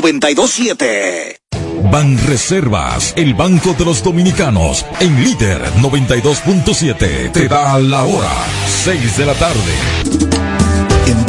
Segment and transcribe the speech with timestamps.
[0.00, 1.36] 927.
[1.90, 8.32] Ban Reservas, el Banco de los Dominicanos, en líder 92.7, te da la hora,
[8.84, 10.19] 6 de la tarde.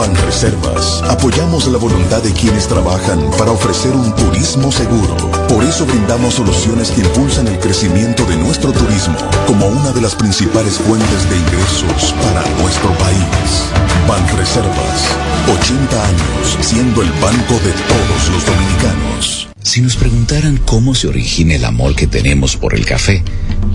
[0.02, 5.16] Banreservas apoyamos la voluntad de quienes trabajan para ofrecer un turismo seguro.
[5.48, 9.16] Por eso brindamos soluciones que impulsan el crecimiento de nuestro turismo
[9.46, 13.70] como una de las principales fuentes de ingresos para nuestro país.
[14.08, 15.06] Banreservas,
[15.62, 19.50] 80 años siendo el banco de todos los dominicanos.
[19.62, 23.24] Si nos preguntaran cómo se origina el amor que tenemos por el café,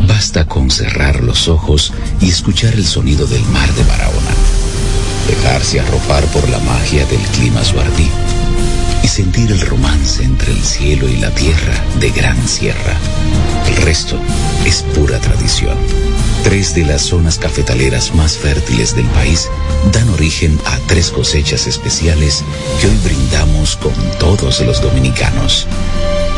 [0.08, 4.66] basta con cerrar los ojos y escuchar el sonido del mar de Barahona
[5.27, 8.10] dejarse arropar por la magia del clima suardí
[9.02, 12.96] y sentir el romance entre el cielo y la tierra de Gran Sierra.
[13.68, 14.18] El resto
[14.64, 15.77] es pura tradición.
[16.42, 19.48] Tres de las zonas cafetaleras más fértiles del país
[19.92, 22.44] dan origen a tres cosechas especiales
[22.80, 25.66] que hoy brindamos con todos los dominicanos.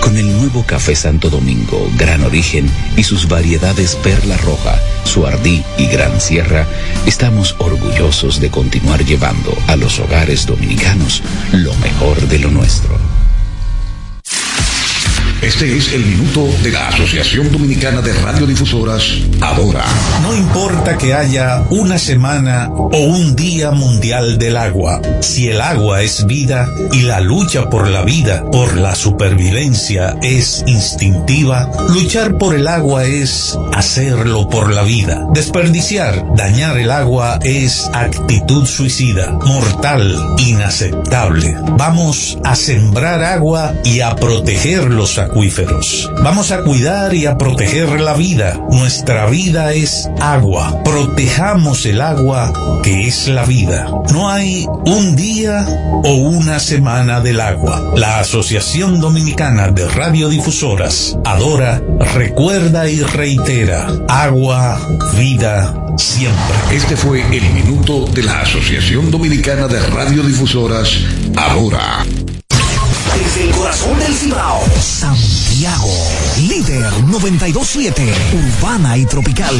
[0.09, 5.84] Con el nuevo café Santo Domingo, Gran Origen y sus variedades Perla Roja, Suardí y
[5.84, 6.67] Gran Sierra,
[7.05, 13.17] estamos orgullosos de continuar llevando a los hogares dominicanos lo mejor de lo nuestro.
[15.41, 19.05] Este es el minuto de la Asociación Dominicana de Radiodifusoras,
[19.41, 19.84] Adora.
[20.20, 26.03] No importa que haya una semana o un día mundial del agua, si el agua
[26.03, 32.56] es vida y la lucha por la vida, por la supervivencia es instintiva, luchar por
[32.56, 35.25] el agua es hacerlo por la vida.
[35.33, 41.57] Desperdiciar, dañar el agua es actitud suicida, mortal, inaceptable.
[41.77, 46.11] Vamos a sembrar agua y a proteger los acuíferos.
[46.22, 48.58] Vamos a cuidar y a proteger la vida.
[48.70, 50.83] Nuestra vida es agua.
[50.84, 52.52] Protejamos el agua
[52.83, 53.89] que es la vida.
[54.12, 55.66] No hay un día
[56.05, 57.92] o una semana del agua.
[57.96, 61.83] La Asociación Dominicana de Radiodifusoras adora,
[62.14, 63.89] recuerda y reitera.
[64.08, 64.80] Agua,
[65.16, 66.56] vida, siempre.
[66.72, 70.90] Este fue el minuto de la Asociación Dominicana de Radiodifusoras,
[71.36, 72.05] Adora.
[73.89, 75.89] Corazón del Cibao, Santiago,
[76.47, 78.03] líder 927,
[78.35, 79.55] urbana y tropical.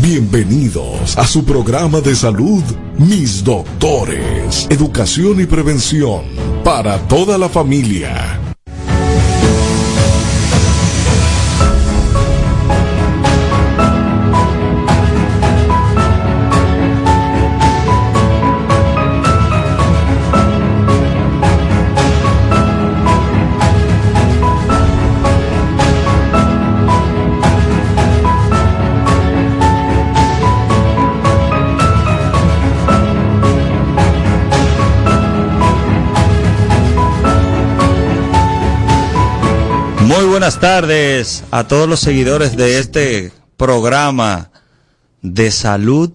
[0.00, 2.62] Bienvenidos a su programa de salud,
[2.98, 6.24] Mis Doctores, Educación y Prevención
[6.64, 8.53] para toda la familia.
[40.34, 44.50] Buenas tardes a todos los seguidores de este programa
[45.22, 46.10] de salud,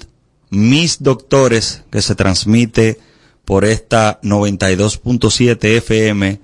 [0.49, 2.99] mis doctores, que se transmite
[3.45, 6.41] por esta 92.7 FM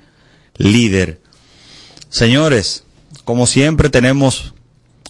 [0.56, 1.20] líder.
[2.08, 2.86] Señores,
[3.26, 4.54] como siempre tenemos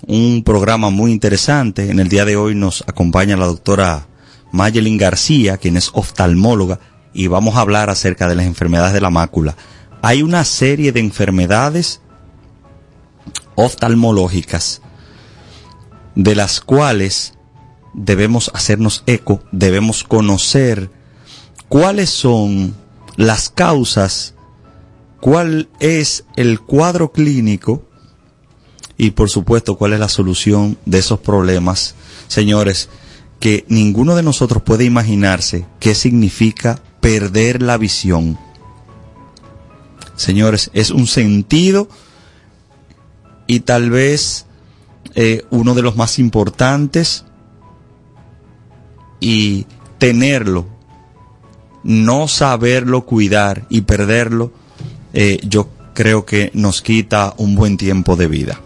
[0.08, 1.92] un programa muy interesante.
[1.92, 4.08] En el día de hoy nos acompaña la doctora
[4.52, 6.80] Mayelin García, quien es oftalmóloga,
[7.14, 9.56] y vamos a hablar acerca de las enfermedades de la mácula.
[10.02, 12.02] Hay una serie de enfermedades
[13.56, 14.82] oftalmológicas
[16.16, 17.34] de las cuales
[17.94, 20.90] debemos hacernos eco, debemos conocer
[21.70, 22.76] cuáles son
[23.16, 24.34] las causas,
[25.20, 27.84] cuál es el cuadro clínico
[28.98, 31.96] y por supuesto cuál es la solución de esos problemas.
[32.28, 32.90] Señores,
[33.40, 38.38] que ninguno de nosotros puede imaginarse qué significa perder la visión.
[40.16, 41.90] Señores, es un sentido
[43.48, 44.46] y tal vez
[45.14, 47.26] eh, uno de los más importantes
[49.20, 49.66] y
[49.98, 50.66] tenerlo,
[51.84, 54.52] no saberlo cuidar y perderlo,
[55.14, 58.60] eh, yo creo que nos quita un buen tiempo de vida.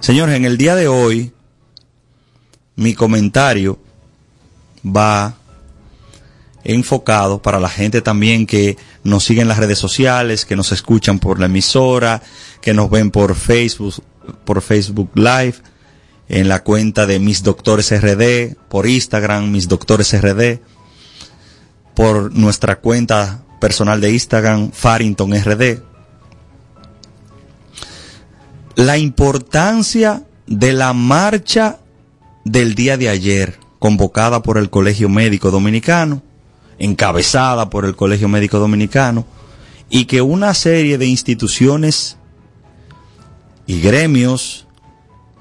[0.00, 1.32] Señores, en el día de hoy,
[2.76, 3.78] mi comentario
[4.84, 5.34] va
[6.64, 8.76] enfocado para la gente también que
[9.06, 12.22] nos sigue en las redes sociales, que nos escuchan por la emisora,
[12.60, 13.94] que nos ven por Facebook,
[14.44, 15.54] por Facebook Live,
[16.28, 20.60] en la cuenta de Mis Doctores RD, por Instagram, Mis Doctores RD,
[21.94, 25.82] por nuestra cuenta personal de Instagram, Farrington RD.
[28.74, 31.78] La importancia de la marcha
[32.44, 36.22] del día de ayer, convocada por el Colegio Médico Dominicano,
[36.78, 39.24] encabezada por el Colegio Médico Dominicano,
[39.88, 42.16] y que una serie de instituciones
[43.66, 44.66] y gremios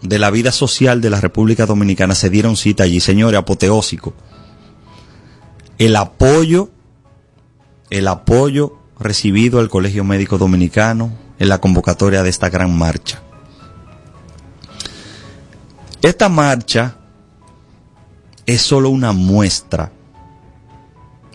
[0.01, 4.13] de la vida social de la República Dominicana se dieron cita allí, señores, apoteósico.
[5.77, 6.69] El apoyo,
[7.89, 13.21] el apoyo recibido al Colegio Médico Dominicano en la convocatoria de esta gran marcha.
[16.01, 16.97] Esta marcha
[18.45, 19.91] es solo una muestra,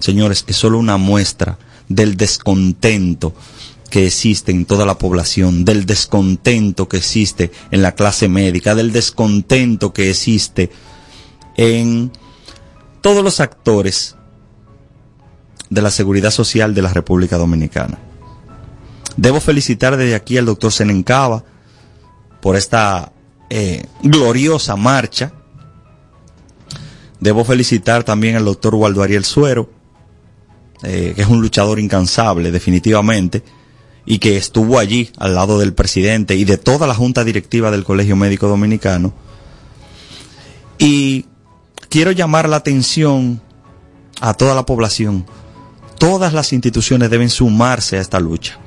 [0.00, 1.58] señores, es solo una muestra
[1.88, 3.32] del descontento
[3.90, 8.92] que existe en toda la población, del descontento que existe en la clase médica, del
[8.92, 10.70] descontento que existe
[11.56, 12.12] en
[13.00, 14.16] todos los actores
[15.68, 17.98] de la seguridad social de la República Dominicana.
[19.16, 21.44] Debo felicitar desde aquí al doctor Senencaba
[22.40, 23.12] por esta
[23.50, 25.32] eh, gloriosa marcha.
[27.18, 29.70] Debo felicitar también al doctor Waldo Ariel Suero,
[30.82, 33.42] eh, que es un luchador incansable, definitivamente,
[34.06, 37.84] y que estuvo allí al lado del presidente y de toda la junta directiva del
[37.84, 39.12] Colegio Médico Dominicano.
[40.78, 41.26] Y
[41.88, 43.42] quiero llamar la atención
[44.20, 45.26] a toda la población.
[45.98, 48.58] Todas las instituciones deben sumarse a esta lucha.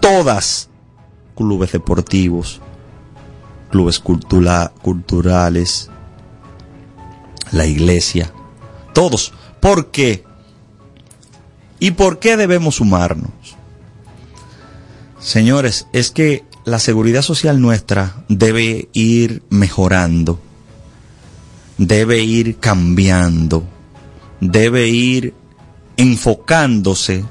[0.00, 0.70] Todas.
[1.36, 2.60] Clubes deportivos,
[3.72, 5.90] clubes culturales,
[7.50, 8.32] la iglesia,
[8.92, 9.32] todos.
[9.60, 10.24] ¿Por qué?
[11.84, 13.30] ¿Y por qué debemos sumarnos?
[15.20, 20.40] Señores, es que la seguridad social nuestra debe ir mejorando,
[21.76, 23.64] debe ir cambiando,
[24.40, 25.34] debe ir
[25.98, 27.22] enfocándose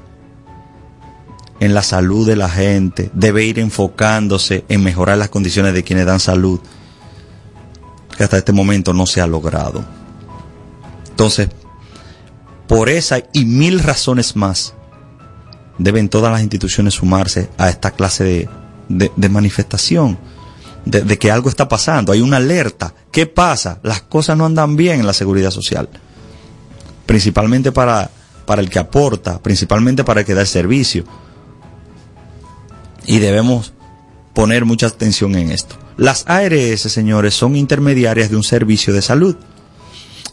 [1.58, 6.06] en la salud de la gente, debe ir enfocándose en mejorar las condiciones de quienes
[6.06, 6.60] dan salud,
[8.16, 9.84] que hasta este momento no se ha logrado.
[11.10, 11.48] Entonces,
[12.66, 14.74] por esa y mil razones más,
[15.78, 18.48] deben todas las instituciones sumarse a esta clase
[18.88, 20.18] de, manifestación,
[20.84, 22.94] de, de, que algo está pasando, hay una alerta.
[23.10, 23.80] ¿Qué pasa?
[23.82, 25.88] Las cosas no andan bien en la seguridad social,
[27.06, 28.10] principalmente para,
[28.46, 31.04] para el que aporta, principalmente para el que da el servicio.
[33.06, 33.74] Y debemos
[34.32, 35.76] poner mucha atención en esto.
[35.96, 39.36] Las ARS, señores, son intermediarias de un servicio de salud.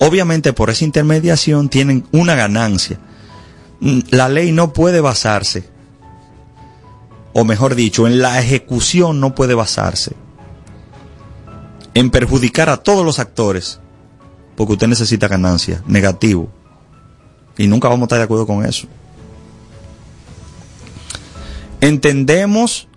[0.02, 3.00] Obviamente por esa intermediación tienen una ganancia
[3.82, 5.64] Mm, la ley no puede basarse,
[7.34, 10.16] o mejor dicho, en la ejecución no puede basarse
[11.96, 13.80] en perjudicar a todos los actores,
[14.56, 16.50] porque usted necesita ganancia, negativo.
[17.58, 18.88] Y nunca vamos a estar de acuerdo con eso.
[21.82, 22.88] Entendemos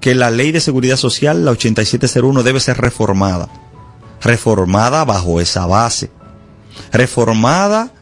[0.00, 3.48] que la ley de seguridad social, la 8701, debe ser reformada.
[4.24, 6.10] Reformada bajo esa base.
[6.92, 7.92] Reformada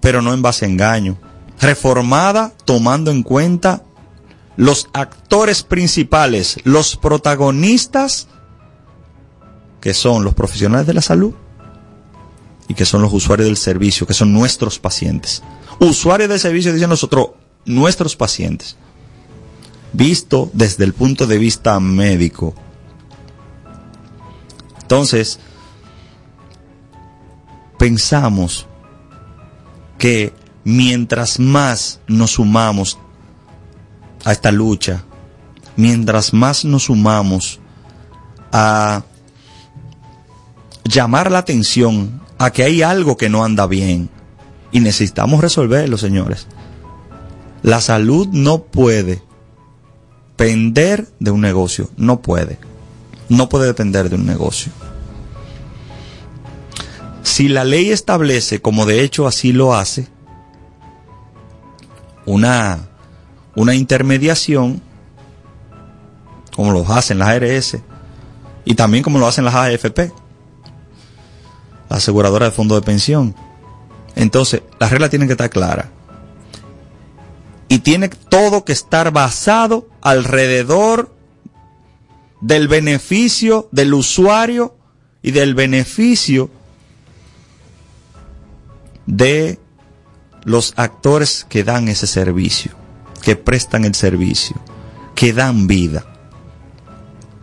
[0.00, 1.18] pero no en base a engaño.
[1.60, 3.84] Reformada tomando en cuenta
[4.56, 8.28] los actores principales, los protagonistas,
[9.80, 11.34] que son los profesionales de la salud
[12.68, 15.42] y que son los usuarios del servicio, que son nuestros pacientes.
[15.78, 17.30] Usuarios del servicio, dicen nosotros,
[17.64, 18.76] nuestros pacientes.
[19.92, 22.54] Visto desde el punto de vista médico.
[24.90, 25.38] Entonces,
[27.78, 28.66] pensamos
[29.98, 30.32] que
[30.64, 32.98] mientras más nos sumamos
[34.24, 35.04] a esta lucha,
[35.76, 37.60] mientras más nos sumamos
[38.50, 39.04] a
[40.82, 44.10] llamar la atención a que hay algo que no anda bien
[44.72, 46.48] y necesitamos resolverlo, señores.
[47.62, 49.22] La salud no puede
[50.36, 52.58] depender de un negocio, no puede.
[53.28, 54.72] No puede depender de un negocio.
[57.30, 60.08] Si la ley establece, como de hecho así lo hace,
[62.26, 62.88] una,
[63.54, 64.82] una intermediación,
[66.56, 67.78] como lo hacen las ARS,
[68.64, 70.12] y también como lo hacen las AFP,
[71.88, 73.36] la aseguradora de fondo de pensión.
[74.16, 75.86] Entonces, las reglas tienen que estar claras.
[77.68, 81.14] Y tiene todo que estar basado alrededor
[82.40, 84.74] del beneficio del usuario
[85.22, 86.50] y del beneficio
[89.10, 89.58] de
[90.44, 92.72] los actores que dan ese servicio,
[93.22, 94.56] que prestan el servicio,
[95.14, 96.06] que dan vida.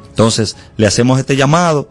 [0.10, 1.90] Entonces, le hacemos este llamado,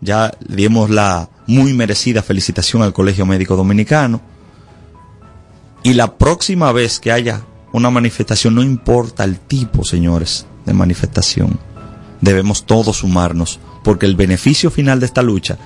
[0.00, 4.22] ya dimos la muy merecida felicitación al Colegio Médico Dominicano,
[5.82, 7.42] y la próxima vez que haya
[7.72, 11.58] una manifestación, no importa el tipo, señores, de manifestación,
[12.20, 15.58] debemos todos sumarnos, porque el beneficio final de esta lucha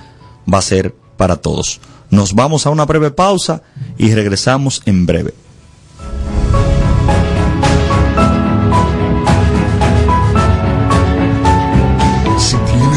[0.51, 1.79] va a ser para todos.
[2.11, 3.63] Nos vamos a una breve pausa
[3.97, 5.33] y regresamos en breve.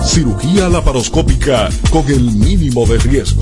[0.05, 3.41] Cirugía laparoscópica con el mínimo de riesgo.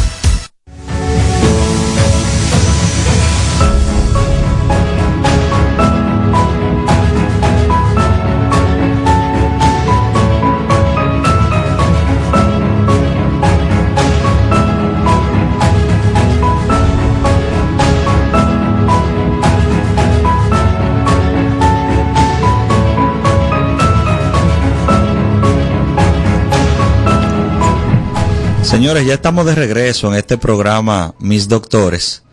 [28.71, 32.23] Señores, ya estamos de regreso en este programa Mis Doctores.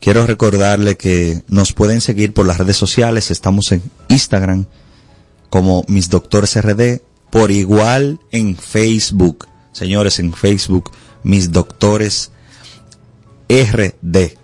[0.00, 3.30] Quiero recordarle que nos pueden seguir por las redes sociales.
[3.30, 4.64] Estamos en Instagram
[5.50, 9.48] como Mis Doctores RD, por igual en Facebook.
[9.72, 10.92] Señores, en Facebook,
[11.22, 12.30] Mis Doctores
[13.50, 14.38] RD.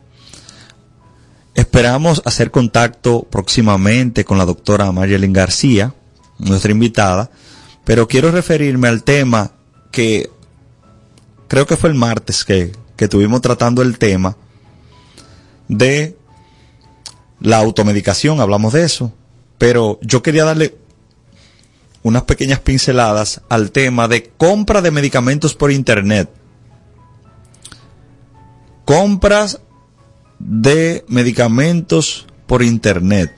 [1.55, 5.95] Esperamos hacer contacto próximamente con la doctora Marilyn García,
[6.39, 7.31] nuestra invitada,
[7.85, 9.53] pero quiero referirme al tema
[9.91, 10.31] que
[11.53, 14.39] creo que fue el martes que, que estuvimos tratando el tema
[15.69, 16.17] de
[17.41, 19.13] la automedicación, hablamos de eso,
[19.59, 20.79] pero yo quería darle
[22.03, 26.31] unas pequeñas pinceladas al tema de compra de medicamentos por internet.
[28.87, 29.61] Compras
[30.39, 33.31] de medicamentos por internet.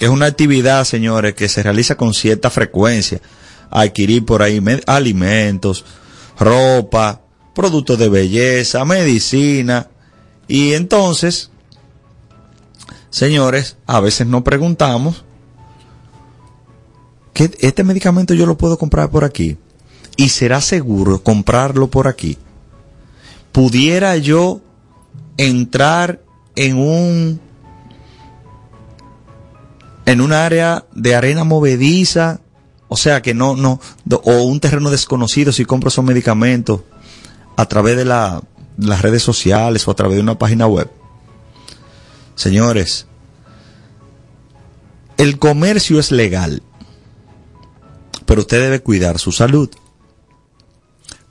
[0.00, 3.22] Es una actividad, señores, que se realiza con cierta frecuencia.
[3.70, 5.86] Adquirir por ahí alimentos,
[6.38, 7.22] ropa,
[7.58, 9.88] productos de belleza, medicina.
[10.46, 11.50] Y entonces,
[13.10, 15.24] señores, a veces nos preguntamos,
[17.32, 19.56] ¿que este medicamento yo lo puedo comprar por aquí?
[20.16, 22.38] ¿Y será seguro comprarlo por aquí?
[23.50, 24.60] ¿Pudiera yo
[25.36, 26.22] entrar
[26.54, 27.40] en un
[30.06, 32.40] en un área de arena movediza,
[32.86, 33.80] o sea que no, no,
[34.12, 36.82] o un terreno desconocido si compro esos medicamentos
[37.58, 38.40] a través de la,
[38.78, 40.90] las redes sociales o a través de una página web.
[42.34, 43.06] Señores,
[45.18, 46.62] el comercio es legal,
[48.24, 49.68] pero usted debe cuidar su salud.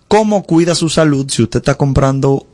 [0.08, 2.46] ¿Cómo cuida su salud si usted está comprando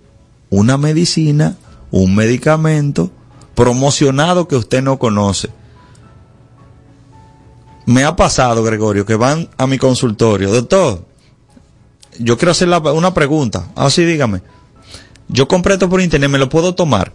[0.50, 1.58] una medicina
[1.94, 3.12] un medicamento
[3.54, 5.50] promocionado que usted no conoce.
[7.86, 10.52] Me ha pasado, Gregorio, que van a mi consultorio.
[10.52, 11.06] Doctor,
[12.20, 13.68] yo quiero hacer una pregunta.
[13.76, 14.42] Así ah, dígame.
[15.28, 17.14] Yo compré esto por internet, me lo puedo tomar.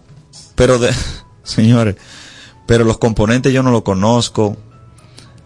[0.55, 0.91] Pero, de,
[1.43, 1.95] señores,
[2.65, 4.57] pero los componentes yo no los conozco.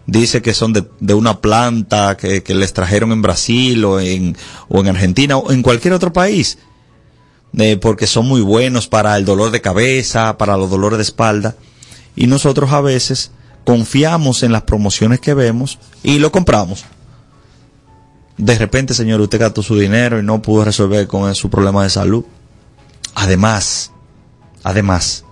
[0.06, 4.36] Dice que son de, una planta que, les trajeron en Brasil o en,
[4.68, 6.58] o en Argentina o en cualquier otro país
[7.80, 11.54] porque son muy buenos para el dolor de cabeza, para los dolores de espalda.
[12.16, 13.30] Y nosotros a veces
[13.64, 16.84] confiamos en las promociones que vemos y lo compramos.
[18.36, 21.90] De repente, señor, usted gastó su dinero y no pudo resolver con su problema de
[21.90, 22.24] salud.
[23.14, 23.92] Además,
[24.62, 25.24] además,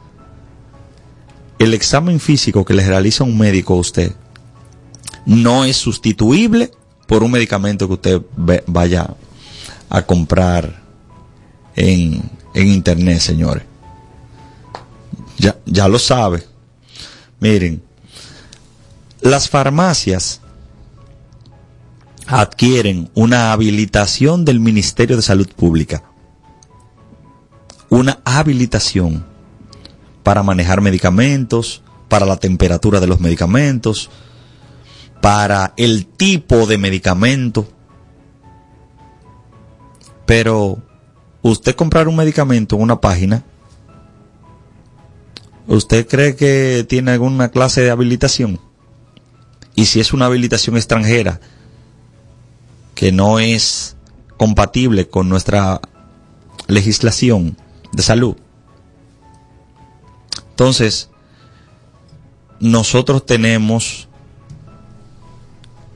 [1.58, 4.12] el examen físico que le realiza un médico a usted
[5.26, 6.70] no es sustituible
[7.06, 8.22] por un medicamento que usted
[8.66, 9.14] vaya
[9.88, 10.82] a comprar
[11.76, 13.64] en, internet, señores.
[15.38, 16.42] Ya, ya lo sabe.
[17.40, 17.82] Miren,
[19.20, 20.40] las farmacias
[22.32, 26.02] adquieren una habilitación del Ministerio de Salud Pública.
[27.90, 29.26] Una habilitación
[30.22, 34.08] para manejar medicamentos, para la temperatura de los medicamentos,
[35.20, 37.68] para el tipo de medicamento.
[40.24, 40.78] Pero
[41.42, 43.44] usted comprar un medicamento en una página,
[45.66, 48.58] ¿usted cree que tiene alguna clase de habilitación?
[49.74, 51.40] Y si es una habilitación extranjera
[52.94, 53.96] que no es
[54.36, 55.80] compatible con nuestra
[56.68, 57.56] legislación
[57.92, 58.36] de salud,
[60.50, 61.10] entonces
[62.60, 64.08] nosotros tenemos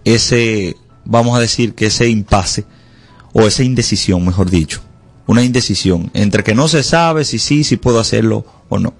[0.04, 2.64] ese, vamos a decir que ese impasse,
[3.32, 4.80] o esa indecisión, mejor dicho,
[5.26, 8.94] una indecisión entre que no se sabe si sí, si puedo hacerlo o no.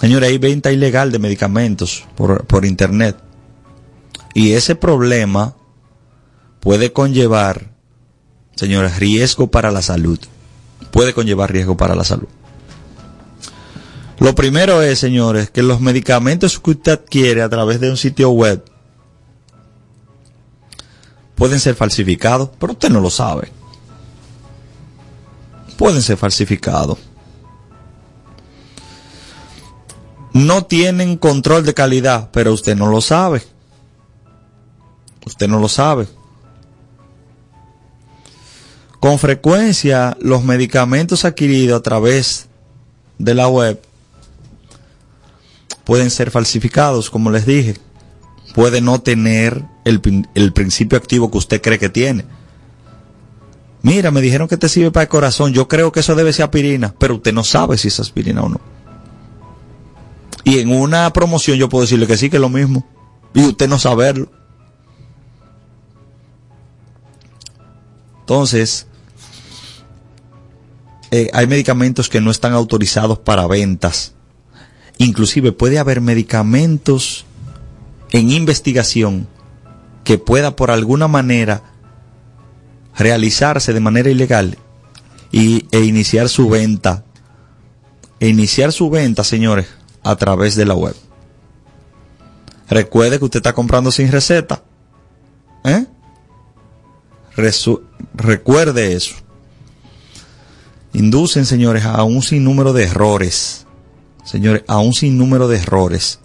[0.00, 3.16] Señores, hay venta ilegal de medicamentos por, por internet.
[4.34, 5.56] Y ese problema
[6.62, 7.74] puede conllevar,
[8.56, 10.18] señores, riesgo para la salud.
[10.90, 12.28] Puede conllevar riesgo para la salud.
[14.18, 18.30] Lo primero es, señores, que los medicamentos que usted adquiere a través de un sitio
[18.30, 18.64] web
[21.34, 23.50] pueden ser falsificados, pero usted no lo sabe
[25.82, 26.96] pueden ser falsificados.
[30.32, 33.42] No tienen control de calidad, pero usted no lo sabe.
[35.26, 36.06] Usted no lo sabe.
[39.02, 42.46] Con frecuencia, los medicamentos adquiridos a través
[43.18, 43.82] de la web
[45.82, 47.78] pueden ser falsificados, como les dije.
[48.54, 50.00] Puede no tener el,
[50.36, 52.24] el principio activo que usted cree que tiene
[53.82, 55.52] Mira, me dijeron que te sirve para el corazón.
[55.52, 58.50] Yo creo que eso debe ser aspirina, pero usted no sabe si es aspirina o
[58.50, 58.60] no.
[60.44, 62.86] Y en una promoción yo puedo decirle que sí, que es lo mismo.
[63.34, 64.30] Y usted no saberlo.
[68.20, 68.86] Entonces,
[71.12, 74.14] eh, hay medicamentos que no están autorizados para ventas.
[74.96, 77.26] Inclusive puede haber medicamentos
[78.12, 79.28] en investigación
[80.04, 81.64] que pueda por alguna manera
[82.96, 84.56] realizarse de manera ilegal
[85.30, 87.04] y, e iniciar su venta.
[88.18, 89.66] E iniciar su venta, señores,
[90.02, 90.96] a través de la web.
[92.70, 94.62] Recuerde que usted está comprando sin receta.
[95.64, 95.84] ¿Eh?
[98.14, 99.14] recuerde eso.
[100.92, 103.66] Inducen, señores, a un sinnúmero de errores.
[104.24, 106.20] Señores, a un sinnúmero de errores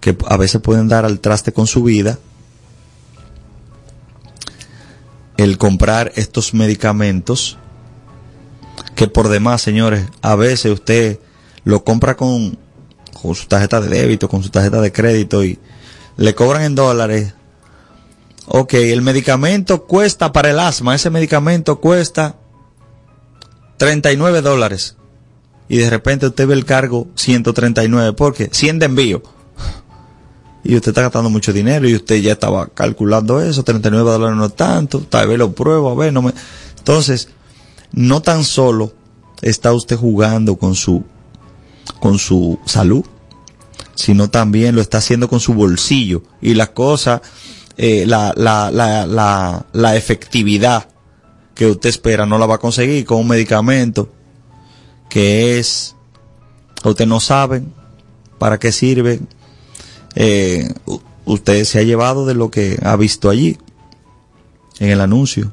[0.00, 2.18] que a veces pueden dar al traste con su vida.
[5.36, 7.58] El comprar estos medicamentos
[8.94, 11.20] que por demás, señores, a veces usted
[11.64, 12.58] lo compra con,
[13.20, 15.58] con su tarjeta de débito, con su tarjeta de crédito y
[16.16, 17.34] le cobran en dólares
[18.50, 22.36] Ok, el medicamento cuesta para el asma, ese medicamento cuesta
[23.78, 24.96] 39 dólares.
[25.68, 29.22] Y de repente usted ve el cargo 139, porque 100 de envío.
[30.64, 34.46] Y usted está gastando mucho dinero y usted ya estaba calculando eso, 39 dólares no
[34.46, 36.34] es tanto, tal vez lo pruebo, a ver, no me...
[36.76, 37.28] Entonces,
[37.92, 38.92] no tan solo
[39.40, 41.04] está usted jugando con su,
[42.00, 43.04] con su salud,
[43.94, 46.22] sino también lo está haciendo con su bolsillo.
[46.40, 47.20] Y las cosas
[47.80, 50.88] eh, la, la, la, la, efectividad
[51.58, 54.08] que usted espera no la va a conseguir con un medicamento
[55.08, 55.96] que es,
[56.84, 57.64] usted no sabe
[58.38, 59.18] para qué sirve,
[60.14, 60.72] eh,
[61.24, 63.58] usted se ha llevado de lo que ha visto allí,
[64.78, 65.52] en el anuncio.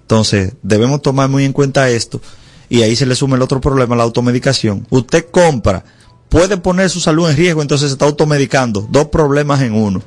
[0.00, 2.20] Entonces, debemos tomar muy en cuenta esto
[2.68, 4.88] y ahí se le suma el otro problema, la automedicación.
[4.90, 5.84] Usted compra,
[6.28, 10.02] puede poner su salud en riesgo, entonces se está automedicando, dos problemas en uno.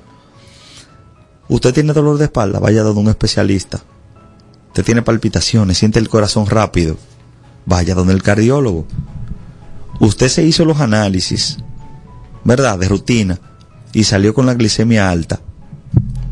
[1.48, 3.82] Usted tiene dolor de espalda, vaya a un especialista.
[4.69, 6.97] Usted tiene palpitaciones, siente el corazón rápido,
[7.65, 8.86] vaya donde el cardiólogo.
[9.99, 11.58] Usted se hizo los análisis,
[12.43, 12.79] ¿verdad?
[12.79, 13.39] De rutina
[13.93, 15.41] y salió con la glicemia alta.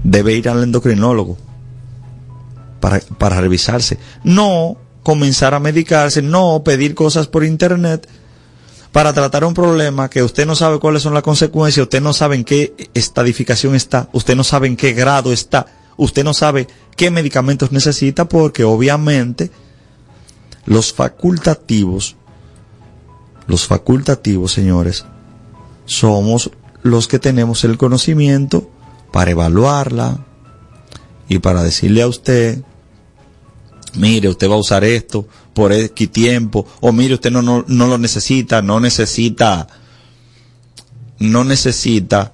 [0.03, 1.37] Debe ir al endocrinólogo
[2.79, 3.97] para, para revisarse.
[4.23, 8.07] No comenzar a medicarse, no pedir cosas por internet
[8.91, 12.35] para tratar un problema que usted no sabe cuáles son las consecuencias, usted no sabe
[12.35, 15.67] en qué estadificación está, usted no sabe en qué grado está,
[15.97, 19.51] usted no sabe qué medicamentos necesita porque obviamente
[20.65, 22.15] los facultativos,
[23.47, 25.05] los facultativos, señores,
[25.85, 26.51] somos
[26.83, 28.69] los que tenemos el conocimiento
[29.11, 30.25] para evaluarla
[31.29, 32.61] y para decirle a usted,
[33.95, 37.87] mire, usted va a usar esto, por X tiempo, o mire, usted no, no, no
[37.87, 39.67] lo necesita, no necesita,
[41.19, 42.33] no necesita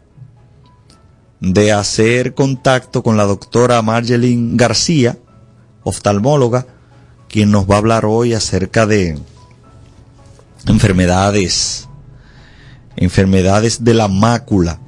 [1.40, 5.18] de hacer contacto con la doctora Marjeline García,
[5.82, 6.66] oftalmóloga,
[7.28, 9.18] quien nos va a hablar hoy acerca de
[10.66, 11.88] enfermedades,
[12.96, 14.80] enfermedades de la mácula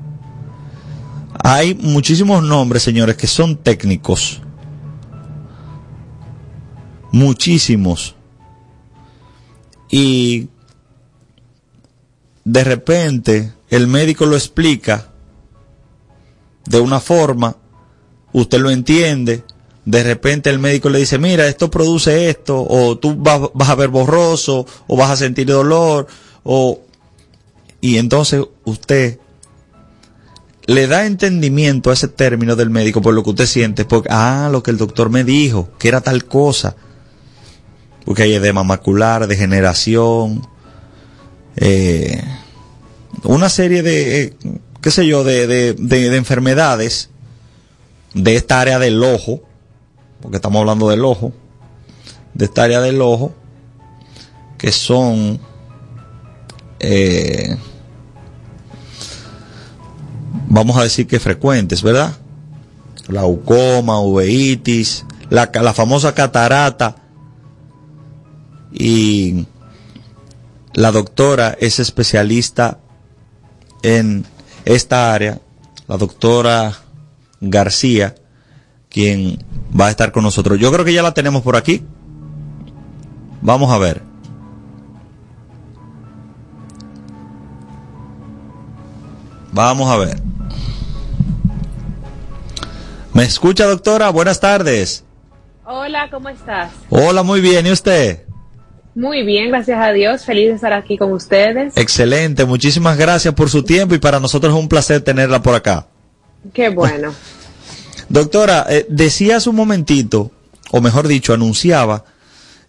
[1.42, 4.42] hay muchísimos nombres, señores, que son técnicos.
[7.12, 8.14] Muchísimos.
[9.90, 10.48] Y
[12.44, 15.08] de repente el médico lo explica
[16.66, 17.56] de una forma,
[18.32, 19.44] usted lo entiende,
[19.84, 23.74] de repente el médico le dice, mira, esto produce esto, o tú vas, vas, a
[23.74, 26.06] ver borroso, o vas a sentir dolor,
[26.44, 26.80] o...
[27.80, 29.18] Y entonces usted
[30.66, 34.50] le da entendimiento a ese término del médico por lo que usted siente, porque, ah,
[34.52, 36.76] lo que el doctor me dijo, que era tal cosa.
[38.10, 40.44] Porque hay edema macular, degeneración,
[41.54, 42.20] eh,
[43.22, 44.36] una serie de, eh,
[44.80, 47.10] qué sé yo, de, de, de, enfermedades
[48.12, 49.42] de esta área del ojo,
[50.20, 51.32] porque estamos hablando del ojo,
[52.34, 53.32] de esta área del ojo,
[54.58, 55.38] que son,
[56.80, 57.56] eh,
[60.48, 62.16] vamos a decir que frecuentes, ¿verdad?
[63.06, 66.96] Glaucoma, uveitis, la, la famosa catarata.
[68.72, 69.46] Y
[70.72, 72.78] la doctora es especialista
[73.82, 74.24] en
[74.64, 75.40] esta área,
[75.88, 76.78] la doctora
[77.40, 78.14] García,
[78.88, 79.44] quien
[79.78, 80.58] va a estar con nosotros.
[80.58, 81.82] Yo creo que ya la tenemos por aquí.
[83.42, 84.02] Vamos a ver.
[89.52, 90.22] Vamos a ver.
[93.12, 94.10] ¿Me escucha, doctora?
[94.10, 95.04] Buenas tardes.
[95.64, 96.72] Hola, ¿cómo estás?
[96.90, 97.66] Hola, muy bien.
[97.66, 98.29] ¿Y usted?
[99.00, 100.26] Muy bien, gracias a Dios.
[100.26, 101.74] Feliz de estar aquí con ustedes.
[101.74, 102.44] Excelente.
[102.44, 105.86] Muchísimas gracias por su tiempo y para nosotros es un placer tenerla por acá.
[106.52, 107.14] Qué bueno.
[108.10, 110.30] Doctora, eh, decía hace un momentito,
[110.70, 112.04] o mejor dicho, anunciaba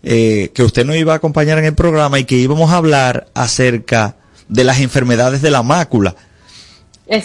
[0.04, 3.28] eh, que usted nos iba a acompañar en el programa y que íbamos a hablar
[3.34, 4.16] acerca
[4.48, 6.16] de las enfermedades de la mácula.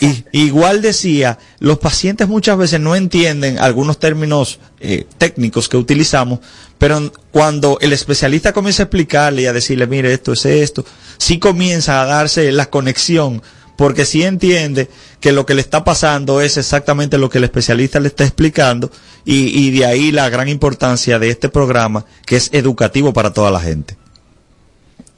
[0.01, 6.40] Y, igual decía, los pacientes muchas veces no entienden algunos términos eh, técnicos que utilizamos,
[6.77, 10.85] pero cuando el especialista comienza a explicarle y a decirle, mire, esto es esto,
[11.18, 13.42] sí comienza a darse la conexión,
[13.77, 14.88] porque sí entiende
[15.20, 18.90] que lo que le está pasando es exactamente lo que el especialista le está explicando,
[19.25, 23.53] y, y de ahí la gran importancia de este programa, que es educativo para toda
[23.53, 23.96] la gente.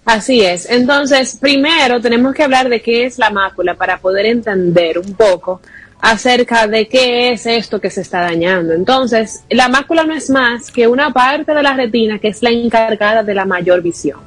[0.09, 0.71] Así es.
[0.71, 5.61] Entonces, primero tenemos que hablar de qué es la mácula para poder entender un poco
[6.01, 8.73] acerca de qué es esto que se está dañando.
[8.73, 12.49] Entonces, la mácula no es más que una parte de la retina que es la
[12.49, 14.19] encargada de la mayor visión.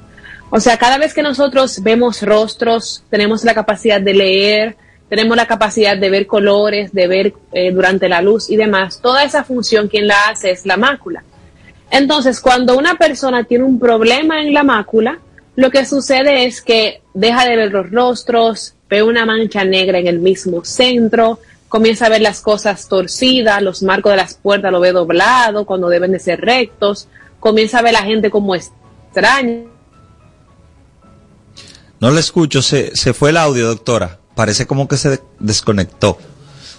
[0.52, 4.76] O sea, cada vez que nosotros vemos rostros, tenemos la capacidad de leer,
[5.10, 9.24] tenemos la capacidad de ver colores, de ver eh, durante la luz y demás, toda
[9.24, 11.24] esa función quien la hace es la mácula.
[11.90, 15.18] Entonces, cuando una persona tiene un problema en la mácula,
[15.62, 20.08] lo que sucede es que deja de ver los rostros, ve una mancha negra en
[20.08, 24.80] el mismo centro, comienza a ver las cosas torcidas, los marcos de las puertas lo
[24.80, 27.08] ve doblado cuando deben de ser rectos,
[27.40, 29.66] comienza a ver la gente como extraña.
[32.00, 34.18] No le escucho, se, se fue el audio, doctora.
[34.34, 36.18] Parece como que se desconectó.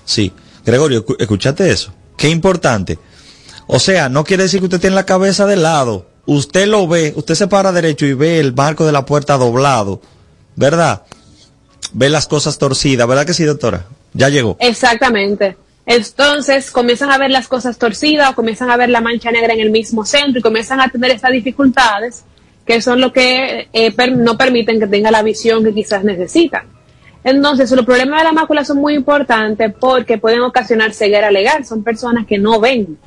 [0.05, 0.33] Sí.
[0.67, 1.93] Gregorio, escúchate eso.
[2.17, 2.99] Qué importante.
[3.69, 7.13] O sea, no quiere decir que usted tiene la cabeza de lado usted lo ve,
[7.17, 10.01] usted se para derecho y ve el marco de la puerta doblado,
[10.57, 11.03] ¿verdad?
[11.93, 13.87] Ve las cosas torcidas, ¿verdad que sí, doctora?
[14.15, 14.57] Ya llegó.
[14.61, 15.57] Exactamente.
[15.85, 19.61] Entonces comienzan a ver las cosas torcidas o comienzan a ver la mancha negra en
[19.61, 22.25] el mismo centro y comienzan a tener estas dificultades
[22.65, 26.67] que son lo que eh, no permiten que tenga la visión que quizás necesitan.
[27.25, 31.65] Entonces, los problemas de la mácula son muy importantes porque pueden ocasionar ceguera legal.
[31.65, 32.99] Son personas que no ven.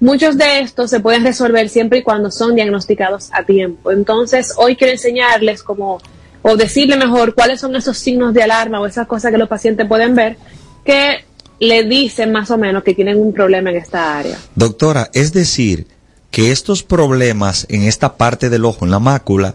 [0.00, 3.90] Muchos de estos se pueden resolver siempre y cuando son diagnosticados a tiempo.
[3.90, 6.00] Entonces, hoy quiero enseñarles cómo,
[6.42, 9.86] o decirle mejor cuáles son esos signos de alarma o esas cosas que los pacientes
[9.88, 10.36] pueden ver
[10.84, 11.24] que
[11.60, 14.38] le dicen más o menos que tienen un problema en esta área.
[14.54, 15.86] Doctora, es decir,
[16.30, 19.54] que estos problemas en esta parte del ojo, en la mácula,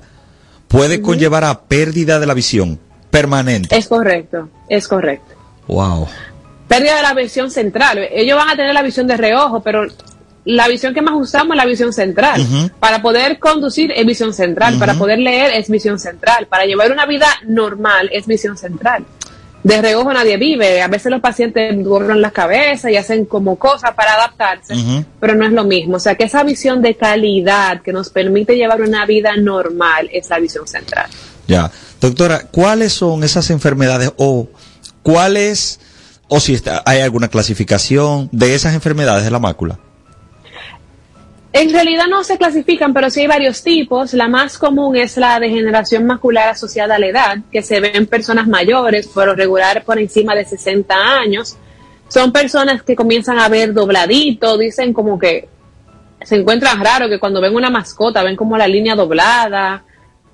[0.68, 2.80] puede conllevar a pérdida de la visión
[3.10, 3.78] permanente.
[3.78, 5.36] Es correcto, es correcto.
[5.68, 6.08] Wow.
[6.68, 8.00] Pérdida de la visión central.
[8.12, 9.86] Ellos van a tener la visión de reojo, pero
[10.46, 12.46] la visión que más usamos es la visión central.
[12.80, 17.06] Para poder conducir es visión central, para poder leer es visión central, para llevar una
[17.06, 19.06] vida normal es visión central.
[19.64, 23.94] De reojo nadie vive, a veces los pacientes doblan la cabeza y hacen como cosas
[23.96, 24.74] para adaptarse,
[25.22, 25.96] pero no es lo mismo.
[25.96, 30.30] O sea que esa visión de calidad que nos permite llevar una vida normal es
[30.30, 31.10] la visión central.
[31.48, 34.50] Ya, doctora, ¿cuáles son esas enfermedades o
[35.02, 35.80] cuáles,
[36.28, 39.80] o si hay alguna clasificación de esas enfermedades de la mácula?
[41.54, 44.14] En realidad no se clasifican, pero sí hay varios tipos.
[44.16, 48.08] La más común es la degeneración macular asociada a la edad, que se ve en
[48.08, 51.56] personas mayores, por regular por encima de 60 años.
[52.08, 55.48] Son personas que comienzan a ver dobladito, dicen como que
[56.24, 59.84] se encuentran raro que cuando ven una mascota ven como la línea doblada,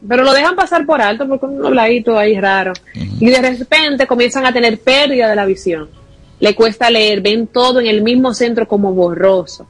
[0.07, 2.71] pero lo dejan pasar por alto porque un dobladito ahí raro.
[2.93, 5.89] Y de repente comienzan a tener pérdida de la visión.
[6.39, 9.67] Le cuesta leer, ven todo en el mismo centro como borroso.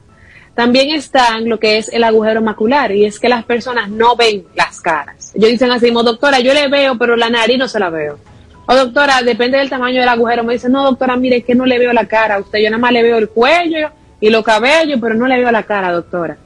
[0.54, 4.44] También está lo que es el agujero macular y es que las personas no ven
[4.54, 5.32] las caras.
[5.34, 8.18] Ellos dicen así, doctora, yo le veo, pero la nariz no se la veo.
[8.66, 10.44] O doctora, depende del tamaño del agujero.
[10.44, 12.58] Me dice, no, doctora, mire que no le veo la cara usted.
[12.58, 15.62] Yo nada más le veo el cuello y los cabellos, pero no le veo la
[15.62, 16.36] cara, doctora.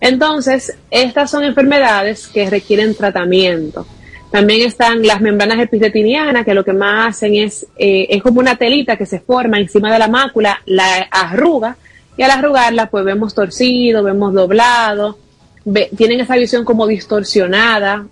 [0.00, 3.86] Entonces, estas son enfermedades que requieren tratamiento.
[4.30, 8.56] También están las membranas epidetinianas, que lo que más hacen es, eh, es como una
[8.56, 11.76] telita que se forma encima de la mácula, la arruga
[12.16, 15.18] y al arrugarla, pues vemos torcido, vemos doblado,
[15.96, 18.06] tienen esa visión como distorsionada.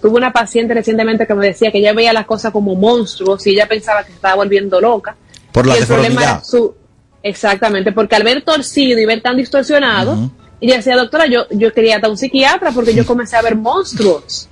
[0.00, 3.50] tuve una paciente recientemente que me decía que ella veía las cosas como monstruos y
[3.50, 5.16] ella pensaba que se estaba volviendo loca.
[5.52, 6.74] Por la y el problema era su
[7.22, 11.96] Exactamente, porque al ver torcido y ver tan distorsionado, ella decía, doctora, yo, yo quería
[11.96, 14.48] estar un psiquiatra porque yo comencé a ver monstruos.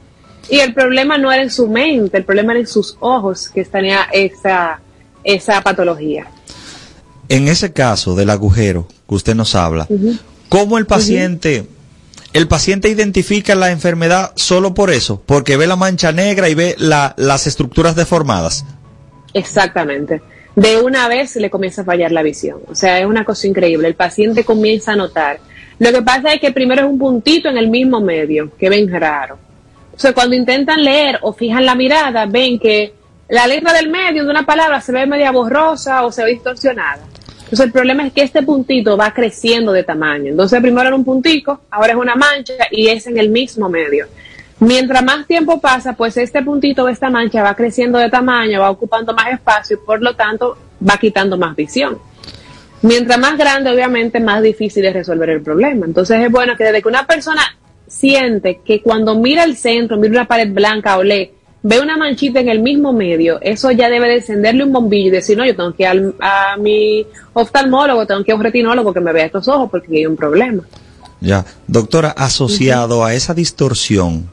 [0.48, 3.64] Y el problema no era en su mente, el problema era en sus ojos, que
[3.64, 4.80] tenía esa,
[5.24, 6.26] esa patología.
[7.30, 9.86] En ese caso del agujero que usted nos habla,
[10.48, 11.64] ¿cómo el paciente,
[12.32, 15.22] el paciente identifica la enfermedad solo por eso?
[15.24, 18.64] Porque ve la mancha negra y ve la, las estructuras deformadas.
[19.32, 20.20] Exactamente.
[20.56, 22.62] De una vez le comienza a fallar la visión.
[22.68, 23.86] O sea, es una cosa increíble.
[23.86, 25.38] El paciente comienza a notar.
[25.78, 28.90] Lo que pasa es que primero es un puntito en el mismo medio, que ven
[28.90, 29.38] raro.
[29.94, 32.92] O sea, cuando intentan leer o fijan la mirada, ven que
[33.28, 37.04] la letra del medio de una palabra se ve media borrosa o se ve distorsionada.
[37.50, 40.30] Entonces el problema es que este puntito va creciendo de tamaño.
[40.30, 44.06] Entonces primero era un puntito, ahora es una mancha y es en el mismo medio.
[44.60, 48.70] Mientras más tiempo pasa, pues este puntito de esta mancha va creciendo de tamaño, va
[48.70, 50.56] ocupando más espacio y por lo tanto
[50.88, 51.98] va quitando más visión.
[52.82, 55.86] Mientras más grande, obviamente, más difícil es resolver el problema.
[55.86, 57.42] Entonces es bueno que desde que una persona
[57.88, 62.40] siente que cuando mira el centro, mira una pared blanca o lee, ve una manchita
[62.40, 65.54] en el mismo medio, eso ya debe de encenderle un bombillo y decir, no, yo
[65.54, 69.26] tengo que ir a mi oftalmólogo, tengo que ir a un retinólogo que me vea
[69.26, 70.62] estos ojos porque hay un problema.
[71.20, 74.30] Ya, doctora, asociado a esa distorsión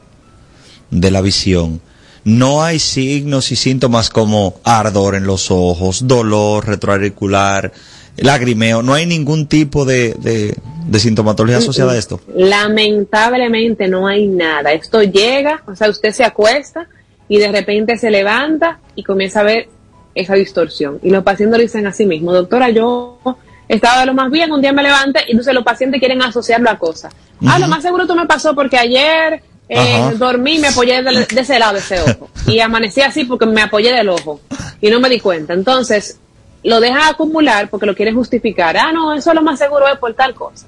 [0.90, 1.82] de la visión,
[2.24, 7.72] no hay signos y síntomas como ardor en los ojos, dolor retroauricular,
[8.16, 12.20] lagrimeo, no hay ningún tipo de, de, sintomatología asociada a esto.
[12.34, 14.72] Lamentablemente no hay nada.
[14.72, 16.88] Esto llega, o sea, usted se acuesta
[17.28, 19.68] y de repente se levanta y comienza a ver
[20.14, 20.98] esa distorsión.
[21.02, 23.18] Y los pacientes lo dicen a sí mismos, doctora, yo
[23.68, 26.70] estaba de lo más bien, un día me levanté y entonces los pacientes quieren asociarlo
[26.70, 27.14] a cosas.
[27.46, 31.58] Ah, lo más seguro tú me pasó porque ayer eh, dormí me apoyé de, ese
[31.58, 32.30] lado de ese ojo.
[32.46, 34.40] Y amanecí así porque me apoyé del ojo.
[34.80, 35.52] Y no me di cuenta.
[35.52, 36.18] Entonces,
[36.64, 38.76] lo dejan acumular porque lo quieren justificar.
[38.76, 40.66] Ah, no, eso lo más seguro es por tal cosa.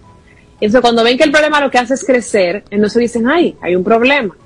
[0.60, 3.74] Entonces, cuando ven que el problema lo que hace es crecer, entonces dicen, ay, hay
[3.74, 4.36] un problema.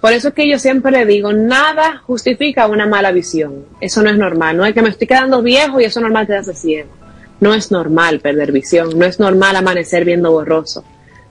[0.00, 3.64] Por eso es que yo siempre le digo, nada justifica una mala visión.
[3.80, 4.56] Eso no es normal.
[4.56, 6.90] No es que me estoy quedando viejo y eso es normal quedarse ciego.
[7.40, 8.96] No es normal perder visión.
[8.96, 10.84] No es normal amanecer viendo borroso.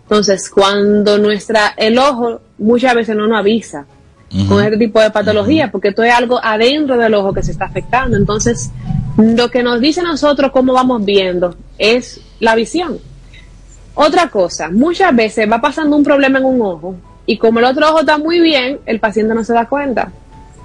[0.04, 3.86] Entonces, cuando nuestra, el ojo muchas veces no nos avisa
[4.50, 7.66] con este tipo de patología, porque esto es algo adentro del ojo que se está
[7.66, 8.18] afectando.
[8.18, 8.72] Entonces,
[9.18, 13.00] lo que nos dice nosotros cómo vamos viendo es la visión.
[13.96, 16.96] Otra cosa, muchas veces va pasando un problema en un ojo
[17.28, 20.12] y como el otro ojo está muy bien, el paciente no se da cuenta.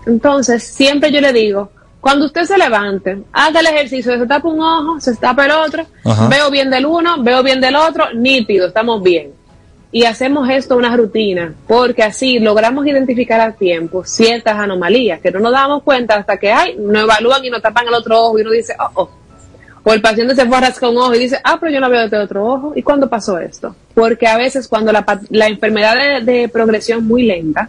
[0.06, 1.70] Entonces, siempre yo le digo,
[2.00, 5.84] cuando usted se levante, haga el ejercicio, se tapa un ojo, se tapa el otro,
[6.30, 9.42] veo bien del uno, veo bien del otro, nítido, estamos bien
[9.92, 15.38] y hacemos esto una rutina, porque así logramos identificar a tiempo ciertas anomalías que no
[15.38, 18.42] nos damos cuenta hasta que hay, nos evalúan y nos tapan el otro ojo y
[18.42, 19.10] uno dice, oh, oh.
[19.84, 21.90] O el paciente se fue a rascar un ojo y dice, ah, pero yo no
[21.90, 22.72] veo este otro ojo.
[22.76, 23.74] ¿Y cuándo pasó esto?
[23.94, 27.68] Porque a veces cuando la, la enfermedad de, progresión es muy lenta,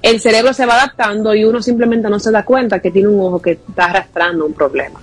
[0.00, 3.20] el cerebro se va adaptando y uno simplemente no se da cuenta que tiene un
[3.20, 5.00] ojo que está arrastrando un problema.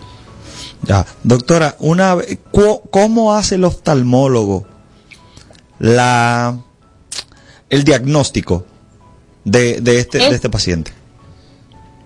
[0.83, 2.15] Ya, doctora, una,
[2.89, 4.65] ¿cómo hace el oftalmólogo
[5.79, 6.57] la
[7.69, 8.65] el diagnóstico
[9.43, 10.91] de, de, este, de este paciente?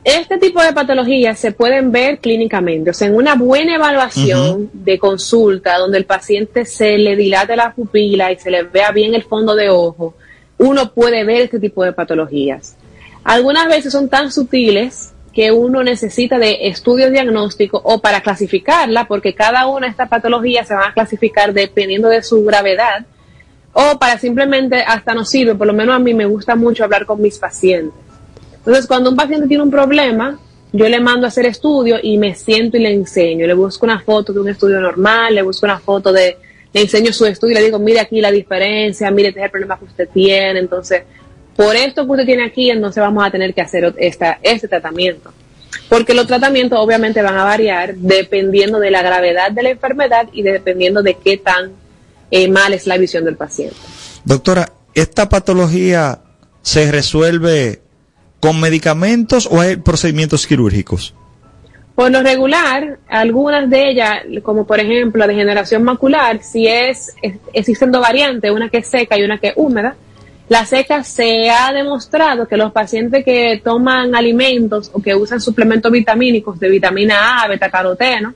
[0.10, 4.98] Este tipo de patologías se pueden ver clínicamente, o sea, en una buena evaluación de
[4.98, 9.22] consulta donde el paciente se le dilate la pupila y se le vea bien el
[9.22, 10.16] fondo de ojo,
[10.58, 12.76] uno puede ver este tipo de patologías.
[13.24, 19.36] Algunas veces son tan sutiles que uno necesita de estudios diagnósticos o para clasificarla, porque
[19.36, 23.06] cada una de estas patologías se van a clasificar dependiendo de su gravedad
[23.74, 27.06] o para simplemente hasta no sirve, por lo menos a mí me gusta mucho hablar
[27.06, 28.09] con mis pacientes.
[28.60, 30.40] Entonces, cuando un paciente tiene un problema,
[30.72, 33.48] yo le mando a hacer estudio y me siento y le enseño.
[33.48, 36.38] Le busco una foto de un estudio normal, le busco una foto de,
[36.72, 39.52] le enseño su estudio y le digo, mire aquí la diferencia, mire este es el
[39.52, 40.60] problema que usted tiene.
[40.60, 41.04] Entonces,
[41.56, 45.32] por esto que usted tiene aquí, entonces vamos a tener que hacer esta, este tratamiento.
[45.88, 50.44] Porque los tratamientos obviamente van a variar dependiendo de la gravedad de la enfermedad y
[50.44, 51.72] dependiendo de qué tan
[52.30, 53.76] eh, mal es la visión del paciente.
[54.24, 56.22] Doctora, ¿esta patología
[56.62, 57.82] se resuelve
[58.40, 61.14] con medicamentos o hay procedimientos quirúrgicos?
[61.96, 67.14] Por lo regular, algunas de ellas, como por ejemplo la degeneración macular, si es,
[67.52, 69.98] existen dos variantes, una que es seca y una que es húmeda,
[70.50, 75.92] la seca se ha demostrado que los pacientes que toman alimentos o que usan suplementos
[75.92, 78.34] vitamínicos de vitamina A, beta-caroteno,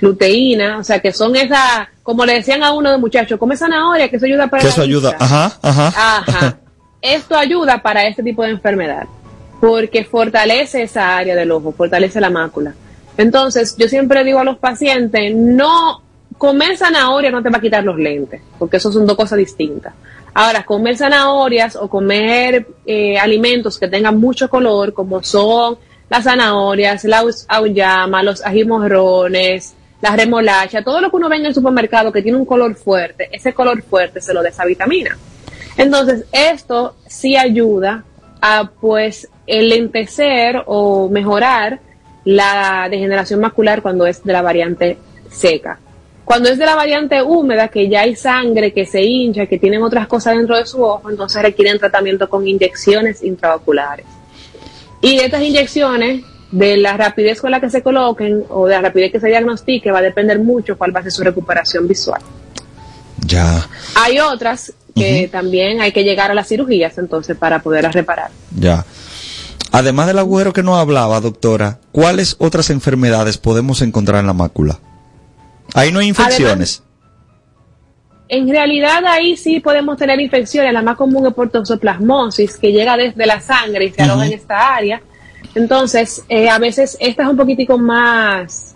[0.00, 4.08] luteína, o sea, que son esas, como le decían a uno de muchachos, come zanahoria,
[4.08, 4.62] que eso ayuda para...
[4.62, 5.88] Que eso ayuda, ajá, ajá.
[5.88, 6.58] Ajá.
[7.02, 9.06] Esto ayuda para este tipo de enfermedad,
[9.62, 12.74] porque fortalece esa área del ojo, fortalece la mácula.
[13.16, 16.02] Entonces, yo siempre digo a los pacientes, no
[16.36, 19.94] comer zanahoria no te va a quitar los lentes, porque eso son dos cosas distintas.
[20.34, 25.78] Ahora, comer zanahorias o comer eh, alimentos que tengan mucho color, como son
[26.10, 31.54] las zanahorias, la auyama, los ajimorrones, la remolacha, todo lo que uno ve en el
[31.54, 35.16] supermercado que tiene un color fuerte, ese color fuerte se lo da esa vitamina.
[35.76, 38.02] Entonces, esto sí ayuda
[38.42, 41.80] a pues enlentecer o mejorar
[42.24, 44.98] la degeneración macular cuando es de la variante
[45.30, 45.78] seca.
[46.24, 49.82] Cuando es de la variante húmeda, que ya hay sangre, que se hincha, que tienen
[49.82, 54.06] otras cosas dentro de su ojo, entonces requieren tratamiento con inyecciones intraoculares.
[55.00, 58.82] Y de estas inyecciones, de la rapidez con la que se coloquen o de la
[58.82, 62.20] rapidez que se diagnostique, va a depender mucho cuál va a ser su recuperación visual.
[63.24, 63.68] Ya.
[63.96, 68.30] Hay otras que también hay que llegar a las cirugías entonces para poderlas reparar.
[68.56, 68.84] Ya.
[69.70, 74.78] Además del agujero que nos hablaba, doctora, ¿cuáles otras enfermedades podemos encontrar en la mácula?
[75.74, 76.82] Ahí no hay infecciones.
[78.28, 80.72] en realidad ahí sí podemos tener infecciones.
[80.72, 84.32] La más común es por toxoplasmosis, que llega desde la sangre y se aloja en
[84.34, 85.02] esta área.
[85.54, 88.74] Entonces, eh, a veces esta es un poquitico más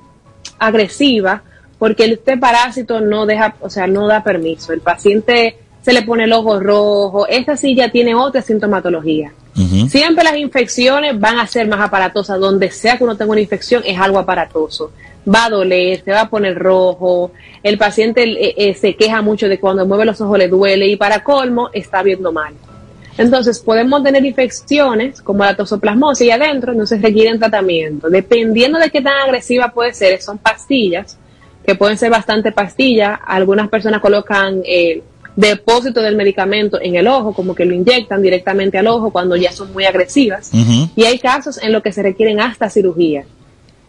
[0.58, 1.42] agresiva
[1.78, 4.72] porque este parásito no deja, o sea, no da permiso.
[4.72, 7.28] El paciente se le pone el ojo rojo.
[7.28, 9.30] Esta sí ya tiene otra sintomatología.
[9.88, 12.40] Siempre las infecciones van a ser más aparatosas.
[12.40, 14.90] Donde sea que uno tenga una infección es algo aparatoso.
[15.32, 17.30] Va a doler, se va a poner rojo.
[17.62, 20.96] El paciente eh, eh, se queja mucho de cuando mueve los ojos le duele y
[20.96, 22.52] para colmo está viendo mal.
[23.16, 28.10] Entonces podemos tener infecciones como la toxoplasmosis y adentro, entonces requieren tratamiento.
[28.10, 31.16] Dependiendo de qué tan agresiva puede ser, son pastillas
[31.64, 33.20] que pueden ser bastante pastillas.
[33.24, 35.02] Algunas personas colocan eh,
[35.36, 39.52] depósito del medicamento en el ojo, como que lo inyectan directamente al ojo cuando ya
[39.52, 40.50] son muy agresivas.
[40.96, 43.24] Y hay casos en los que se requieren hasta cirugía.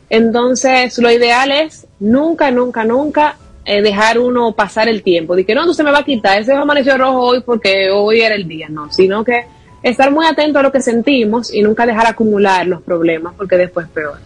[0.10, 5.36] Entonces, lo ideal es nunca, nunca, nunca eh, dejar uno pasar el tiempo.
[5.36, 8.22] De que no, no se me va a quitar, ese amaneció rojo hoy porque hoy
[8.22, 9.46] era el día, no, sino que
[9.84, 13.88] estar muy atento a lo que sentimos y nunca dejar acumular los problemas porque después
[13.88, 14.20] peor.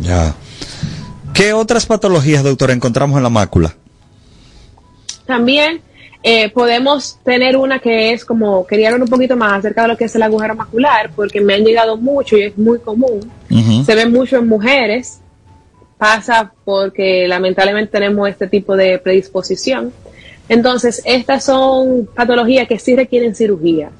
[0.00, 0.34] Ya.
[1.34, 3.74] ¿Qué otras patologías, doctor, encontramos en la mácula?
[5.26, 5.82] También
[6.28, 9.96] eh, podemos tener una que es como, quería hablar un poquito más acerca de lo
[9.96, 13.30] que es el agujero macular, porque me han llegado mucho y es muy común.
[13.86, 15.20] Se ve mucho en mujeres,
[15.96, 19.92] pasa porque lamentablemente tenemos este tipo de predisposición.
[20.48, 23.92] Entonces, estas son patologías que sí requieren cirugía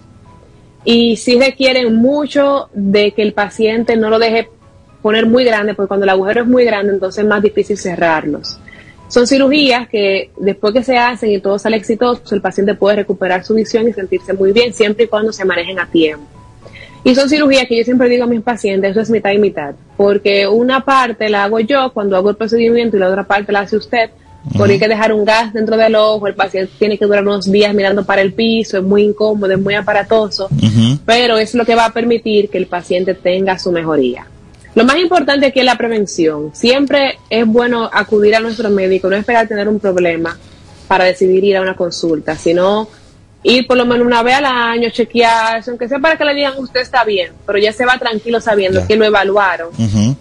[0.84, 4.48] y sí requieren mucho de que el paciente no lo deje
[5.00, 8.58] poner muy grande, porque cuando el agujero es muy grande, entonces es más difícil cerrarlos.
[9.08, 13.44] Son cirugías que después que se hacen y todo sale exitoso, el paciente puede recuperar
[13.44, 16.26] su visión y sentirse muy bien siempre y cuando se manejen a tiempo.
[17.04, 19.76] Y son cirugías que yo siempre digo a mis pacientes, eso es mitad y mitad,
[19.96, 23.60] porque una parte la hago yo cuando hago el procedimiento y la otra parte la
[23.60, 24.10] hace usted,
[24.56, 27.50] porque hay que dejar un gas dentro del ojo, el paciente tiene que durar unos
[27.50, 30.48] días mirando para el piso, es muy incómodo, es muy aparatoso,
[31.04, 34.26] pero es lo que va a permitir que el paciente tenga su mejoría.
[34.76, 36.50] Lo más importante aquí es la prevención.
[36.52, 40.36] Siempre es bueno acudir a nuestro médico, no esperar tener un problema
[40.86, 42.86] para decidir ir a una consulta, sino
[43.42, 46.52] ir por lo menos una vez al año, chequearse, aunque sea para que le digan
[46.58, 49.70] usted está bien, pero ya se va tranquilo sabiendo que lo evaluaron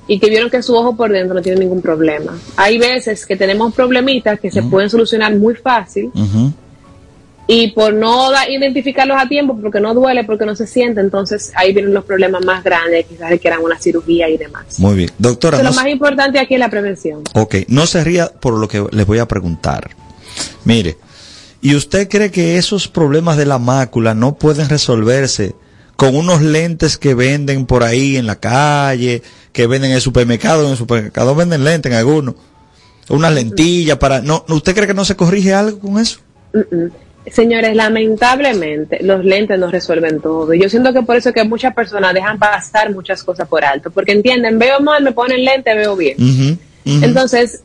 [0.07, 2.37] y que vieron que su ojo por dentro no tiene ningún problema.
[2.55, 6.13] Hay veces que tenemos problemitas que se pueden solucionar muy fácil
[7.47, 11.73] y por no identificarlos a tiempo, porque no duele, porque no se siente, entonces ahí
[11.73, 14.79] vienen los problemas más grandes, quizás requieran una cirugía y demás.
[14.79, 15.61] Muy bien, doctora.
[15.61, 17.23] lo más importante aquí es la prevención.
[17.33, 19.91] Ok, no se ría por lo que les voy a preguntar.
[20.63, 20.97] Mire,
[21.61, 25.53] ¿y usted cree que esos problemas de la mácula no pueden resolverse
[25.95, 29.21] con unos lentes que venden por ahí en la calle,
[29.53, 30.65] que venden en el supermercado?
[30.65, 32.35] En el supermercado venden lentes en algunos.
[33.07, 34.21] Unas lentillas para...
[34.21, 36.17] no ¿Usted cree que no se corrige algo con eso?
[37.31, 40.53] Señores, lamentablemente los lentes no resuelven todo.
[40.53, 44.11] Yo siento que por eso que muchas personas dejan pasar muchas cosas por alto, porque
[44.11, 46.59] entienden, veo mal, me ponen lente, veo bien.
[46.85, 47.63] Entonces,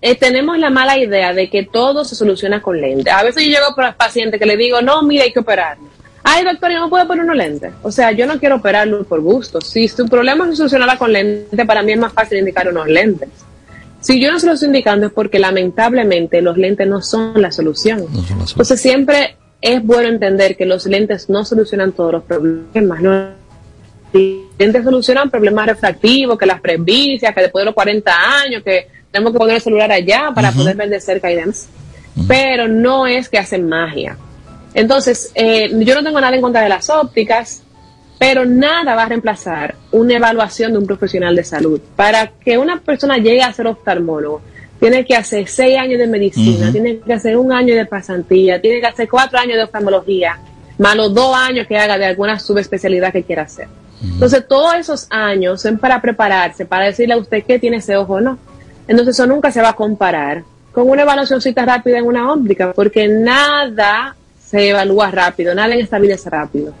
[0.00, 3.12] eh, tenemos la mala idea de que todo se soluciona con lentes.
[3.12, 5.88] A veces yo llego por los pacientes que le digo, no, mira, hay que operarlo.
[6.22, 7.72] Ay, doctor, yo no puedo poner unos lentes.
[7.82, 9.60] O sea, yo no quiero operarlo por gusto.
[9.60, 13.28] Si su problema se solucionara con lentes, para mí es más fácil indicar unos lentes.
[14.08, 17.52] Si yo no se los estoy indicando es porque lamentablemente los lentes no son la
[17.52, 18.06] solución.
[18.40, 23.02] Entonces siempre es bueno entender que los lentes no solucionan todos los problemas.
[23.02, 23.26] Los
[24.58, 29.34] lentes solucionan problemas refractivos, que las presbicias, que después de los 40 años, que tenemos
[29.34, 31.68] que poner el celular allá para poder ver de cerca y demás.
[32.26, 34.16] Pero no es que hacen magia.
[34.72, 37.62] Entonces, eh, yo no tengo nada en contra de las ópticas,
[38.18, 41.80] pero nada va a reemplazar una evaluación de un profesional de salud.
[41.94, 44.42] Para que una persona llegue a ser oftalmólogo,
[44.80, 48.80] tiene que hacer seis años de medicina, tiene que hacer un año de pasantía, tiene
[48.80, 50.38] que hacer cuatro años de oftalmología,
[50.78, 53.68] más los dos años que haga de alguna subespecialidad que quiera hacer.
[54.02, 58.14] Entonces, todos esos años son para prepararse, para decirle a usted que tiene ese ojo
[58.14, 58.38] o no.
[58.86, 63.08] Entonces, eso nunca se va a comparar con una evaluacióncita rápida en una óptica, porque
[63.08, 66.72] nada se evalúa rápido, nada en esta vida es rápido.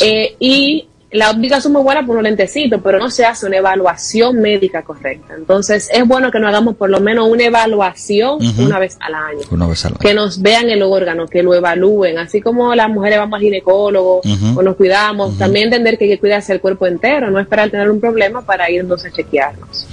[0.00, 3.58] Eh, y la óptica es muy buena por un lentecito, pero no se hace una
[3.58, 5.34] evaluación médica correcta.
[5.36, 9.40] Entonces, es bueno que nos hagamos por lo menos una evaluación una vez al año.
[9.50, 9.98] Una vez al año.
[10.00, 12.18] Que nos vean el órgano, que lo evalúen.
[12.18, 14.22] Así como las mujeres vamos al ginecólogo
[14.56, 17.90] o nos cuidamos, también entender que hay que cuidarse el cuerpo entero, no esperar tener
[17.90, 19.86] un problema para irnos a chequearnos.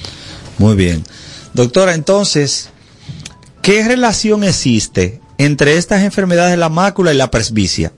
[0.57, 1.03] Muy bien.
[1.53, 2.70] Doctora, entonces,
[3.61, 7.91] ¿qué relación existe entre estas enfermedades de la mácula y la presbicia?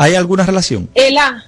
[0.00, 0.88] ¿Hay alguna relación?
[0.94, 1.44] El A,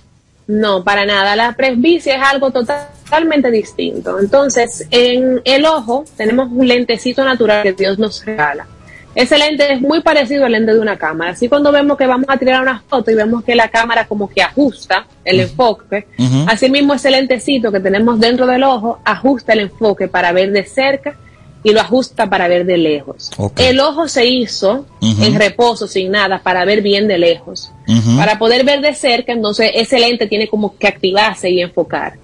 [0.46, 1.34] no, para nada.
[1.36, 4.20] La presbicia es algo totalmente distinto.
[4.20, 8.66] Entonces, en el ojo tenemos un lentecito natural que Dios nos regala.
[9.14, 11.30] Ese lente es muy parecido al lente de una cámara.
[11.30, 14.28] Así cuando vemos que vamos a tirar una foto y vemos que la cámara como
[14.28, 16.06] que ajusta el enfoque,
[16.46, 20.64] así mismo ese lentecito que tenemos dentro del ojo ajusta el enfoque para ver de
[20.64, 21.16] cerca
[21.64, 23.30] y lo ajusta para ver de lejos.
[23.56, 27.70] El ojo se hizo en reposo, sin nada, para ver bien de lejos.
[28.16, 32.14] Para poder ver de cerca, entonces ese lente tiene como que activarse y enfocar.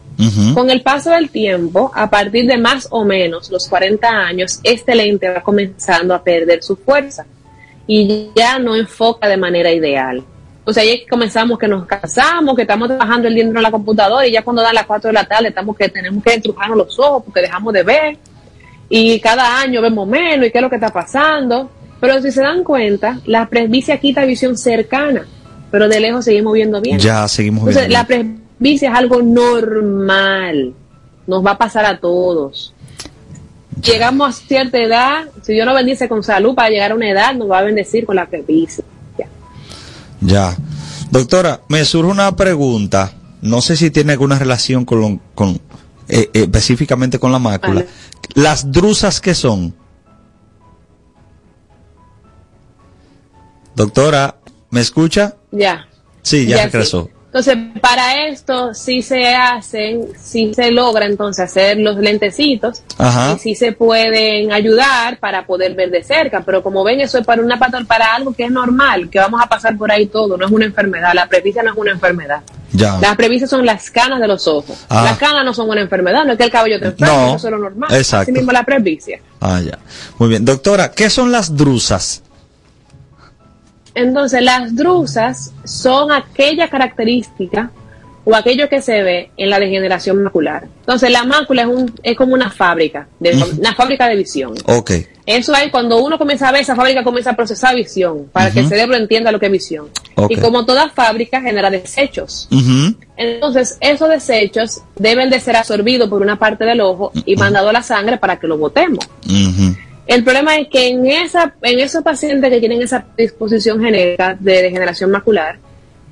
[0.54, 4.94] Con el paso del tiempo, a partir de más o menos los 40 años, este
[4.94, 7.24] lente va comenzando a perder su fuerza
[7.86, 10.24] y ya no enfoca de manera ideal.
[10.64, 14.26] O sea, ahí comenzamos que nos cansamos, que estamos trabajando el día de la computadora
[14.26, 16.98] y ya cuando dan las 4 de la tarde estamos que tenemos que estrujarnos los
[16.98, 18.18] ojos porque dejamos de ver
[18.88, 21.70] y cada año vemos menos y qué es lo que está pasando.
[22.00, 25.26] Pero si se dan cuenta, la presbicia quita visión cercana,
[25.70, 26.98] pero de lejos seguimos viendo bien.
[26.98, 27.92] Ya, seguimos viendo bien.
[27.92, 30.74] La presbicia es algo normal,
[31.26, 32.72] nos va a pasar a todos.
[33.82, 37.34] Llegamos a cierta edad, si Dios nos bendice con salud para llegar a una edad,
[37.34, 38.84] nos va a bendecir con la presbicia.
[40.20, 40.56] Ya.
[41.10, 45.60] Doctora, me surge una pregunta, no sé si tiene alguna relación con, con
[46.08, 47.84] eh, eh, específicamente con la mácula.
[48.34, 49.74] Las drusas que son.
[53.74, 54.36] Doctora,
[54.70, 55.36] ¿me escucha?
[55.50, 55.86] Ya.
[56.22, 57.10] Sí, ya, regresó.
[57.26, 62.82] Entonces, para esto sí se hacen, sí se logra entonces hacer los lentecitos
[63.34, 67.26] y sí se pueden ayudar para poder ver de cerca, pero como ven eso es
[67.26, 70.46] para una para algo que es normal, que vamos a pasar por ahí todo, no
[70.46, 72.40] es una enfermedad, la presbicia no es una enfermedad.
[72.72, 74.84] Las presbicias son las canas de los ojos.
[74.88, 75.02] Ah.
[75.04, 77.52] Las canas no son una enfermedad, no es que el cabello te enferme, eso es
[77.52, 77.94] lo normal.
[77.94, 78.22] Exacto.
[78.22, 79.20] Así mismo la presbicia.
[79.40, 79.78] Ah, ya.
[80.18, 80.44] Muy bien.
[80.44, 82.22] Doctora, ¿qué son las drusas?
[83.94, 87.70] Entonces, las drusas son aquella característica
[88.30, 90.68] o aquello que se ve en la degeneración macular.
[90.80, 94.52] Entonces, la mácula es, un, es como una fábrica, de, una fábrica de visión.
[94.66, 94.90] Ok.
[95.24, 98.60] Eso es cuando uno comienza a ver, esa fábrica comienza a procesar visión, para que
[98.60, 99.86] el cerebro entienda lo que es visión.
[100.28, 102.50] Y como toda fábrica, genera desechos.
[103.16, 107.72] Entonces, esos desechos deben de ser absorbidos por una parte del ojo y mandado a
[107.72, 109.08] la sangre para que lo botemos.
[110.06, 114.62] El problema es que en, esa, en esos pacientes que tienen esa disposición genética de
[114.62, 115.58] degeneración macular,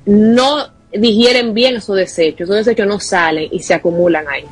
[0.07, 4.45] no digieren bien esos desechos, esos desechos no salen y se acumulan ahí.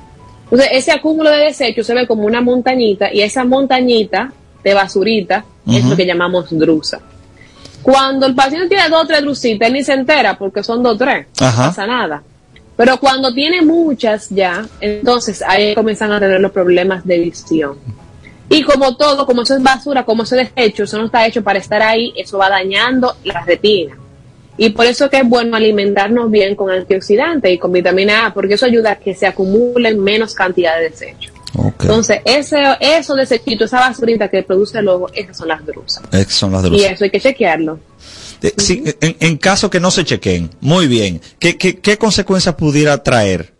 [0.43, 4.31] Entonces, ese acúmulo de desechos se ve como una montañita y esa montañita
[4.63, 6.99] de basurita es lo que llamamos drusa.
[7.81, 10.95] Cuando el paciente tiene dos o tres drusitas, él ni se entera porque son dos
[10.95, 12.23] o tres, no pasa nada.
[12.75, 17.77] Pero cuando tiene muchas ya, entonces ahí comienzan a tener los problemas de visión.
[18.49, 21.43] Y como todo, como eso es basura, como eso es desecho, eso no está hecho
[21.43, 23.95] para estar ahí, eso va dañando la retina.
[24.57, 28.53] Y por eso que es bueno alimentarnos bien con antioxidantes y con vitamina A, porque
[28.53, 31.33] eso ayuda a que se acumulen menos cantidad de desechos.
[31.79, 36.03] Entonces, ese, eso desechitos, esa basurita que produce el ojo, esas son las drusas.
[36.11, 36.81] Esas son las drusas.
[36.81, 37.79] Y eso hay que chequearlo.
[38.41, 43.55] en, caso que no se chequen, muy bien, ¿qué, qué, qué consecuencias pudiera traer?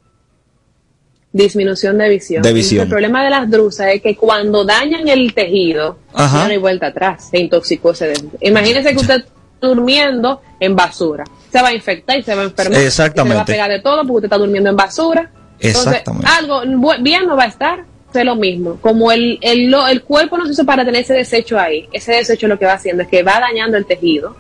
[1.36, 2.46] disminución de visión.
[2.46, 7.28] El problema de las drusas es que cuando dañan el tejido, no hay vuelta atrás,
[7.30, 8.14] se intoxicó ese.
[8.40, 9.26] Imagínese que usted
[9.62, 11.24] durmiendo en basura.
[11.52, 12.82] Se va a infectar y se va a enfermar.
[12.82, 13.34] Exactamente.
[13.34, 15.32] se va a pegar de todo porque usted está durmiendo en basura.
[15.60, 16.28] Exactamente.
[16.28, 16.62] algo
[17.02, 17.86] bien no va a estar.
[18.14, 18.78] Es lo mismo.
[18.80, 22.48] Como el, el, el cuerpo no se hizo para tener ese desecho ahí, ese desecho
[22.48, 24.36] lo que va haciendo es que va dañando el tejido.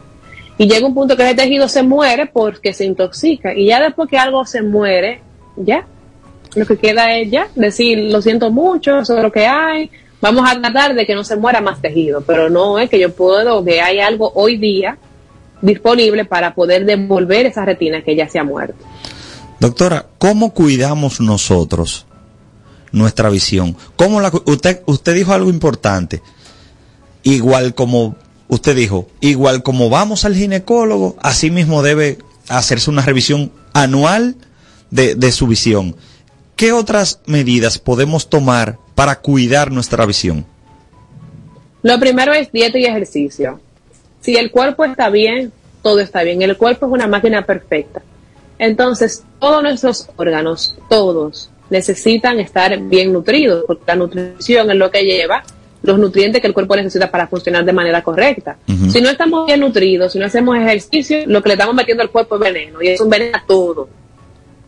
[0.57, 3.53] Y llega un punto que ese tejido se muere porque se intoxica.
[3.53, 5.21] Y ya después que algo se muere,
[5.57, 5.85] ya,
[6.55, 9.91] lo que queda es ya decir, lo siento mucho, eso es lo que hay,
[10.25, 13.13] vamos a tratar de que no se muera más tejido, pero no es que yo
[13.13, 14.97] puedo, que hay algo hoy día
[15.61, 18.83] disponible para poder devolver esa retina que ya se ha muerto.
[19.59, 22.07] Doctora, ¿cómo cuidamos nosotros
[22.91, 23.77] nuestra visión?
[23.95, 26.23] ¿Cómo la, usted, usted dijo algo importante.
[27.21, 28.15] Igual como
[28.47, 32.17] usted dijo, igual como vamos al ginecólogo, así mismo debe
[32.47, 34.37] hacerse una revisión anual
[34.89, 35.95] de, de su visión,
[36.55, 40.45] ¿qué otras medidas podemos tomar para cuidar nuestra visión?
[41.83, 43.59] Lo primero es dieta y ejercicio.
[44.21, 45.51] Si el cuerpo está bien,
[45.83, 46.41] todo está bien.
[46.41, 48.01] El cuerpo es una máquina perfecta.
[48.57, 55.03] Entonces, todos nuestros órganos, todos, necesitan estar bien nutridos, porque la nutrición es lo que
[55.03, 55.43] lleva
[55.83, 58.57] los nutrientes que el cuerpo necesita para funcionar de manera correcta.
[58.89, 62.09] Si no estamos bien nutridos, si no hacemos ejercicio, lo que le estamos metiendo al
[62.09, 63.87] cuerpo es veneno, y es un veneno a todo,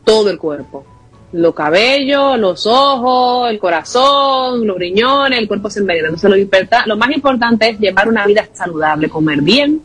[0.03, 0.85] todo el cuerpo.
[1.33, 6.07] Los cabellos, los ojos, el corazón, los riñones, el cuerpo se envenena.
[6.07, 9.81] Entonces, lo, lo más importante es llevar una vida saludable, comer bien,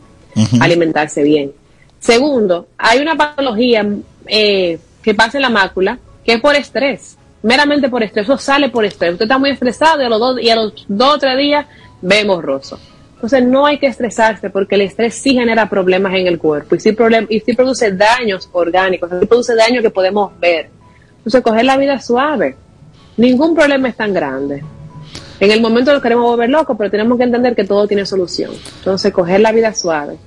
[0.61, 1.51] alimentarse bien.
[1.99, 3.85] Segundo, hay una patología
[4.27, 8.69] eh, que pasa en la mácula que es por estrés, meramente por estrés, eso sale
[8.69, 9.13] por estrés.
[9.13, 11.65] Usted está muy estresado y a los dos, y a los dos o tres días
[12.01, 12.79] ve borroso.
[13.15, 16.79] Entonces no hay que estresarse porque el estrés sí genera problemas en el cuerpo y
[16.81, 20.69] sí, problem y sí produce daños orgánicos, sí produce daños que podemos ver.
[21.23, 22.57] Entonces coger la vida suave.
[23.15, 24.61] Ningún problema es tan grande.
[25.39, 28.51] En el momento lo queremos volver loco, pero tenemos que entender que todo tiene solución.
[28.79, 30.17] Entonces coger la vida suave.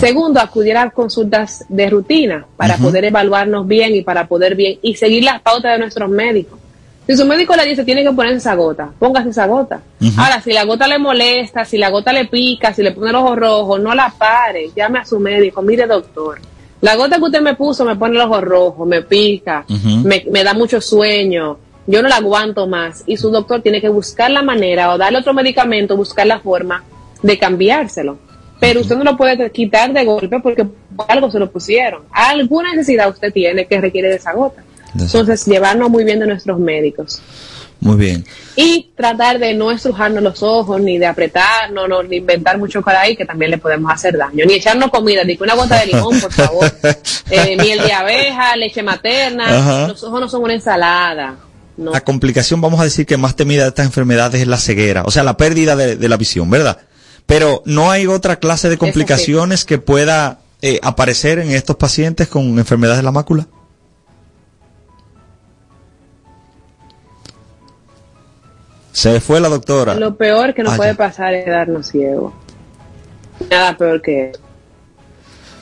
[0.00, 4.94] Segundo, acudir a consultas de rutina para poder evaluarnos bien y para poder bien y
[4.94, 6.58] seguir las pautas de nuestros médicos.
[7.06, 9.80] Si su médico le dice tiene que poner esa gota, póngase esa gota.
[10.16, 13.16] Ahora, si la gota le molesta, si la gota le pica, si le pone el
[13.16, 16.40] ojo rojo, no la pare, llame a su médico, mire doctor.
[16.86, 19.64] La gota que usted me puso me pone el ojo rojo, me pica,
[20.04, 23.02] me, me da mucho sueño, yo no la aguanto más.
[23.06, 26.84] Y su doctor tiene que buscar la manera o darle otro medicamento, buscar la forma
[27.22, 28.18] de cambiárselo
[28.58, 30.66] pero usted no lo puede quitar de golpe porque
[31.08, 32.02] algo se lo pusieron.
[32.10, 34.62] Alguna necesidad usted tiene que requiere de esa gota.
[34.98, 37.20] Entonces, llevarnos muy bien de nuestros médicos.
[37.80, 38.24] Muy bien.
[38.56, 43.16] Y tratar de no estrujarnos los ojos, ni de apretarnos, ni inventar mucho por ahí,
[43.16, 44.44] que también le podemos hacer daño.
[44.46, 46.72] Ni echarnos comida, ni una gota de limón, por favor.
[47.28, 49.88] Eh, miel de abeja, leche materna.
[49.88, 51.34] Los ojos no son una ensalada.
[51.76, 55.10] La complicación, vamos a decir que más temida de estas enfermedades es la ceguera, o
[55.10, 56.78] sea, la pérdida de la visión, ¿verdad?
[57.26, 62.58] Pero no hay otra clase de complicaciones que pueda eh, aparecer en estos pacientes con
[62.58, 63.48] enfermedades de la mácula.
[68.96, 69.94] Se fue la doctora.
[69.94, 72.32] Lo peor que nos ah, puede pasar es darnos ciego.
[73.50, 74.40] Nada peor que eso.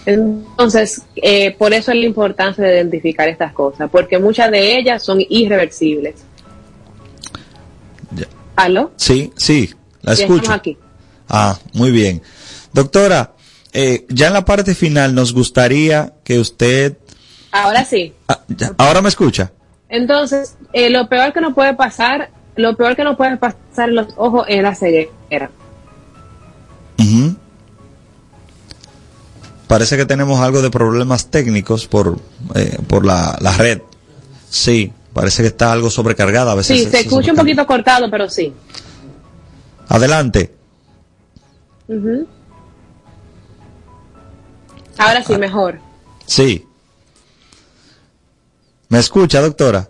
[0.06, 5.02] Entonces, eh, por eso es la importancia de identificar estas cosas, porque muchas de ellas
[5.02, 6.14] son irreversibles.
[8.54, 8.92] ¿Aló?
[8.94, 10.52] Sí, sí, la escucho.
[10.52, 10.78] aquí.
[11.28, 12.22] Ah, muy bien.
[12.72, 13.32] Doctora,
[13.72, 16.98] eh, ya en la parte final nos gustaría que usted...
[17.50, 18.14] Ahora sí.
[18.28, 18.44] Ah,
[18.78, 19.50] ahora me escucha.
[19.88, 23.96] Entonces, eh, lo peor que nos puede pasar, lo peor que nos puede pasar en
[23.96, 25.50] los ojos es la ceguera.
[29.66, 32.18] Parece que tenemos algo de problemas técnicos por,
[32.54, 33.80] eh, por la, la, red.
[34.48, 36.78] Sí, parece que está algo sobrecargada a veces.
[36.78, 38.52] Sí, se, escucha un poquito cortado, pero sí.
[39.88, 40.54] Adelante.
[44.98, 45.80] Ahora sí, mejor.
[46.26, 46.66] Sí.
[48.90, 49.88] ¿Me escucha, doctora?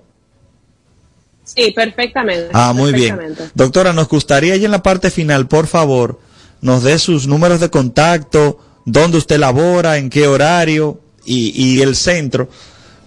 [1.55, 2.49] Sí, perfectamente.
[2.53, 3.19] Ah, muy bien.
[3.55, 6.21] Doctora, nos gustaría ya en la parte final, por favor,
[6.61, 11.95] nos dé sus números de contacto, dónde usted labora, en qué horario y, y el
[11.97, 12.49] centro,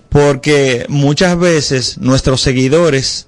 [0.09, 3.27] porque muchas veces nuestros seguidores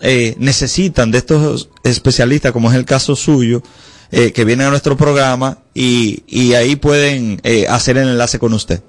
[0.00, 3.62] eh, necesitan de estos especialistas, como es el caso suyo,
[4.10, 8.52] eh, que vienen a nuestro programa y, y ahí pueden eh, hacer el enlace con
[8.52, 8.82] usted.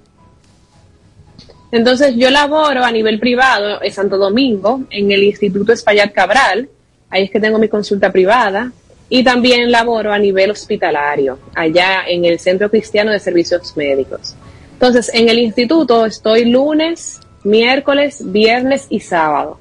[1.72, 6.70] Entonces yo laboro a nivel privado en Santo Domingo, en el Instituto Espaillat Cabral,
[7.10, 8.72] ahí es que tengo mi consulta privada,
[9.10, 14.36] y también laboro a nivel hospitalario, allá en el Centro Cristiano de Servicios Médicos.
[14.74, 19.60] Entonces, en el instituto estoy lunes, miércoles, viernes y sábado.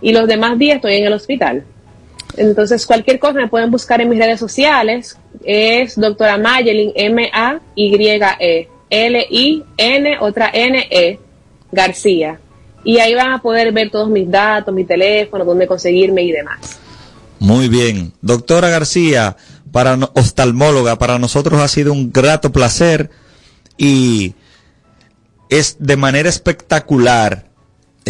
[0.00, 1.64] Y los demás días estoy en el hospital.
[2.36, 5.18] Entonces, cualquier cosa me pueden buscar en mis redes sociales.
[5.44, 11.18] Es doctora Mayelin, M-A-Y-E, L-I-N, otra N-E,
[11.72, 12.40] García.
[12.84, 16.78] Y ahí van a poder ver todos mis datos, mi teléfono, dónde conseguirme y demás.
[17.38, 18.12] Muy bien.
[18.22, 19.36] Doctora García,
[19.70, 23.10] para oftalmóloga, para nosotros ha sido un grato placer
[23.76, 24.34] y
[25.50, 27.48] es de manera espectacular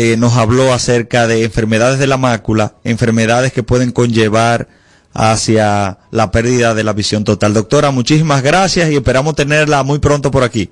[0.00, 4.68] eh, nos habló acerca de enfermedades de la mácula, enfermedades que pueden conllevar
[5.12, 7.52] hacia la pérdida de la visión total.
[7.52, 10.70] Doctora, muchísimas gracias y esperamos tenerla muy pronto por aquí.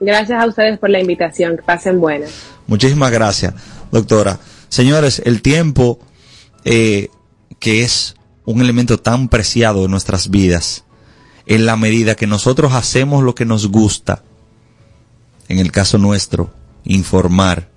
[0.00, 2.30] Gracias a ustedes por la invitación, que pasen buenas.
[2.66, 3.54] Muchísimas gracias,
[3.92, 4.40] doctora.
[4.68, 5.98] Señores, el tiempo,
[6.64, 7.08] eh,
[7.58, 8.14] que es
[8.46, 10.84] un elemento tan preciado en nuestras vidas,
[11.46, 14.22] en la medida que nosotros hacemos lo que nos gusta,
[15.48, 16.50] en el caso nuestro,
[16.84, 17.68] informar,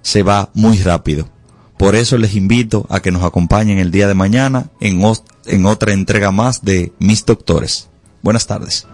[0.00, 1.28] se va muy rápido.
[1.76, 5.02] Por eso les invito a que nos acompañen el día de mañana en,
[5.46, 7.88] en otra entrega más de Mis Doctores.
[8.22, 8.86] Buenas tardes.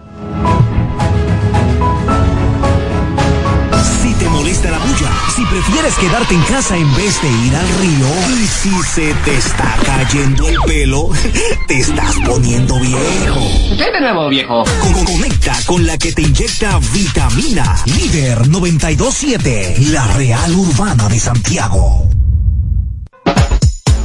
[5.34, 8.08] Si prefieres quedarte en casa en vez de ir al río,
[8.40, 11.08] y si se te está cayendo el pelo,
[11.68, 13.76] te estás poniendo viejo.
[13.76, 14.64] ¿Qué de nuevo, viejo?
[15.04, 17.76] Conecta con la que te inyecta vitamina.
[17.86, 22.08] Líder 927, la Real Urbana de Santiago.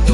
[0.08, 0.14] Tú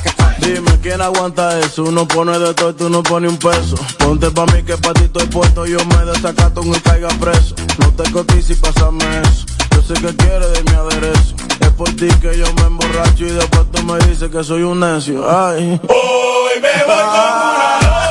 [0.00, 0.10] que
[0.82, 1.84] ¿Quién aguanta eso?
[1.84, 3.76] Uno pone de todo y tú no pones un peso.
[3.98, 5.64] Ponte pa' mí que pa' ti estoy puesto.
[5.64, 7.54] Yo me desacato un y caiga preso.
[7.78, 9.46] No te cotices y pásame eso.
[9.70, 11.34] Yo sé que quieres de mi aderezo.
[11.60, 14.80] Es por ti que yo me emborracho y después tú me dices que soy un
[14.80, 15.24] necio.
[15.26, 15.80] Ay.
[15.88, 18.03] Hoy me voy con una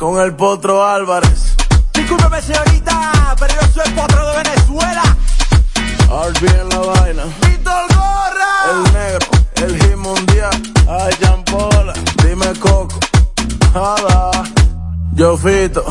[0.00, 1.54] el Potro Álvarez.
[1.92, 5.02] Discúlpeme, señorita, pero yo soy el Potro de Venezuela.
[6.08, 7.22] RB en la vaina.
[7.46, 8.52] Víctor Gorra.
[8.70, 9.26] El negro,
[9.56, 10.62] el hit mundial.
[10.88, 11.92] Ay, Jampola,
[12.24, 12.98] dime Coco.
[13.74, 14.42] Jada.
[15.12, 15.84] Yo Fito.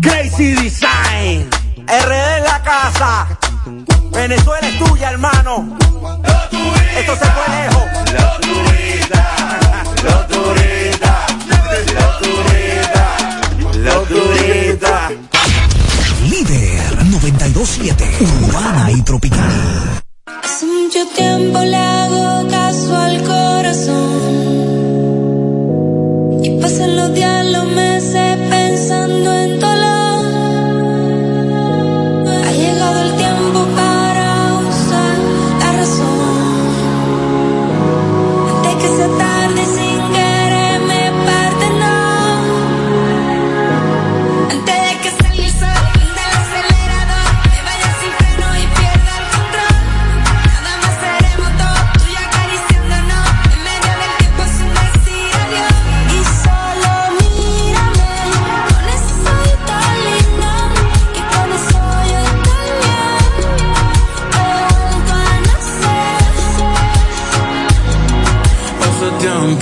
[0.00, 1.48] Crazy Design.
[1.86, 3.28] RD en la casa.
[4.10, 5.78] Venezuela es tuya, hermano.
[6.98, 7.84] Esto se fue lejos.
[8.12, 10.61] Los turistas, los turistas,
[13.82, 15.12] los turistas.
[16.30, 18.04] Líder 927,
[18.46, 20.02] urbana y tropical.
[20.26, 24.02] Hace mucho tiempo le hago caso al corazón.
[26.44, 27.91] Y pasan los días, los meses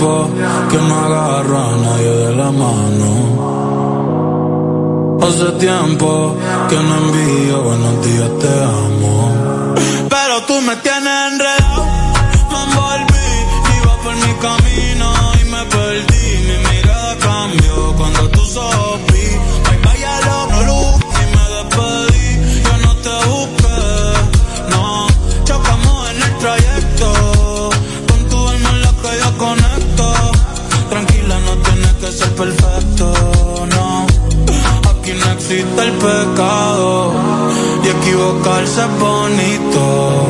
[0.01, 0.29] tiempo
[0.69, 3.09] que no agarro a nadie de la mano.
[5.21, 6.35] Hace tiempo
[6.69, 8.90] que no envío buenos días, te amo.
[35.41, 37.13] Existe el pecado
[37.83, 40.27] y equivocarse es bonito.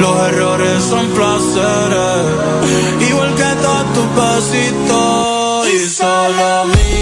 [0.00, 2.24] Los errores son placeres,
[3.08, 5.68] igual que todos tus besitos.
[5.68, 6.95] Y solo mírame.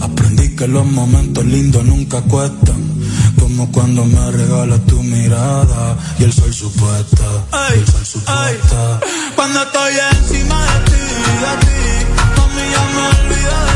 [0.00, 2.76] Aprendí que los momentos lindos nunca cuestan.
[3.40, 7.24] Como cuando me regalas tu mirada y el sol supuesta.
[7.74, 9.00] y el sol supuesta.
[9.34, 10.92] Cuando estoy encima de ti,
[11.42, 12.06] de ti,
[12.36, 12.62] mami
[12.94, 13.73] me olvido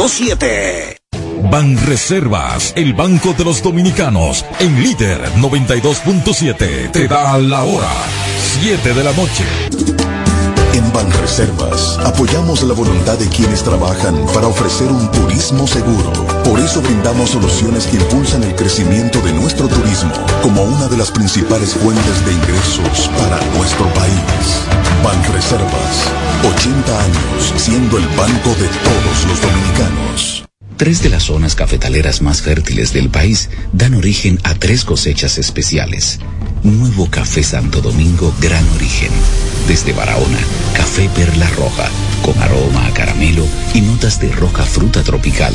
[0.00, 0.96] 927.
[1.50, 7.90] Ban Reservas, el Banco de los Dominicanos, en líder 92.7, te da la hora,
[8.62, 10.19] 7 de la noche.
[10.92, 16.12] Banreservas apoyamos la voluntad de quienes trabajan para ofrecer un turismo seguro.
[16.44, 20.12] Por eso brindamos soluciones que impulsan el crecimiento de nuestro turismo
[20.42, 24.64] como una de las principales fuentes de ingresos para nuestro país.
[25.04, 26.10] Banreservas,
[26.56, 30.44] 80 años siendo el banco de todos los dominicanos.
[30.76, 36.20] Tres de las zonas cafetaleras más fértiles del país dan origen a tres cosechas especiales.
[36.62, 39.10] Nuevo Café Santo Domingo Gran Origen.
[39.66, 40.38] Desde Barahona,
[40.74, 41.88] café perla roja,
[42.22, 45.54] con aroma a caramelo y notas de roja fruta tropical.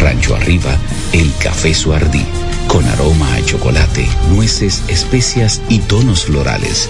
[0.00, 0.76] Rancho Arriba,
[1.12, 2.24] el café Suardí,
[2.68, 6.88] con aroma a chocolate, nueces, especias y tonos florales.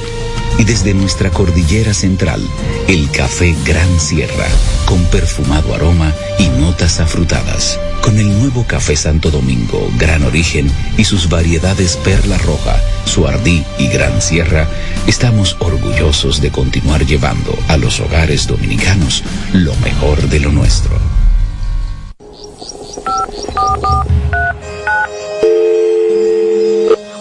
[0.59, 2.41] Y desde nuestra cordillera central,
[2.87, 4.47] el café Gran Sierra,
[4.87, 7.79] con perfumado aroma y notas afrutadas.
[8.01, 13.89] Con el nuevo café Santo Domingo, Gran Origen y sus variedades Perla Roja, Suardí y
[13.89, 14.69] Gran Sierra,
[15.07, 21.24] estamos orgullosos de continuar llevando a los hogares dominicanos lo mejor de lo nuestro.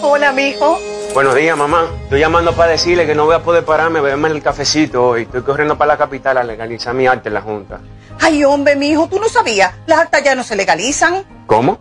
[0.02, 0.78] Hola, mijo.
[1.12, 1.86] Buenos días, mamá.
[2.04, 5.22] Estoy llamando para decirle que no voy a poder pararme a beberme el cafecito hoy.
[5.22, 7.80] Estoy corriendo para la capital a legalizar mi arte en la Junta.
[8.20, 9.72] Ay, hombre, mijo, tú no sabías.
[9.86, 11.24] Las actas ya no se legalizan.
[11.46, 11.78] ¿Cómo?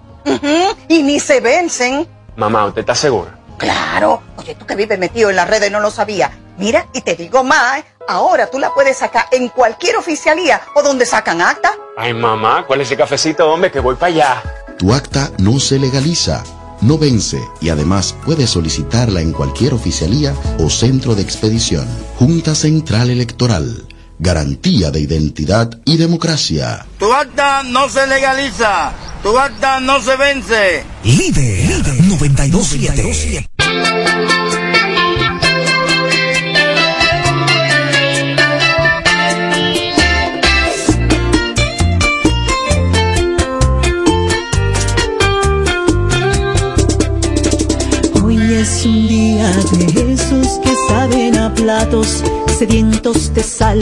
[0.87, 2.07] Y ni se vencen.
[2.35, 3.31] Mamá, ¿usted está segura?
[3.57, 4.21] Claro.
[4.37, 6.31] Oye, tú que vives metido en las redes no lo sabía.
[6.57, 7.85] Mira, y te digo más, ¿eh?
[8.07, 11.73] ahora tú la puedes sacar en cualquier oficialía o donde sacan acta.
[11.95, 13.71] Ay, mamá, ¿cuál es ese cafecito, hombre?
[13.71, 14.43] Que voy para allá.
[14.79, 16.43] Tu acta no se legaliza,
[16.81, 21.87] no vence y además puedes solicitarla en cualquier oficialía o centro de expedición.
[22.17, 23.87] Junta Central Electoral.
[24.17, 26.85] Garantía de identidad y democracia.
[26.97, 28.91] Tu acta no se legaliza.
[29.21, 30.83] Tu acta no se vence.
[31.03, 33.47] Líder, 927.
[49.53, 52.23] De esos que saben a platos
[52.57, 53.79] sedientos de sal.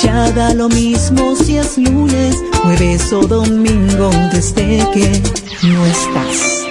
[0.00, 5.20] Ya da lo mismo si es lunes, jueves o domingo desde que
[5.62, 6.64] no estás.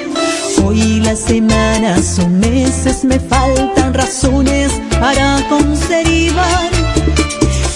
[0.63, 4.71] Hoy las semanas o meses me faltan razones
[5.01, 6.69] para conservar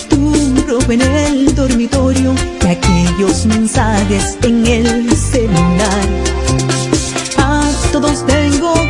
[0.09, 6.36] tu ropa en el dormitorio y aquellos mensajes en el celular.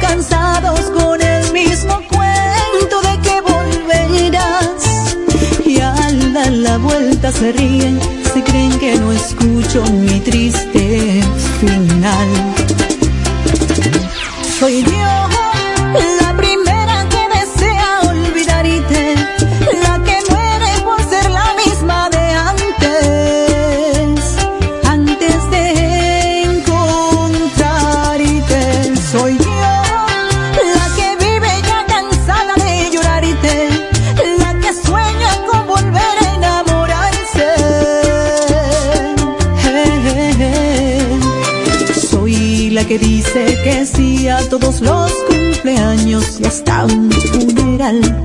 [0.07, 5.17] Cansados con el mismo cuento de que volverás.
[5.65, 7.99] Y al dar la vuelta se ríen,
[8.33, 11.21] se creen que no escucho mi triste
[11.59, 12.29] final.
[14.59, 15.16] Soy yo,
[44.49, 48.23] todos los cumpleaños y hasta un funeral.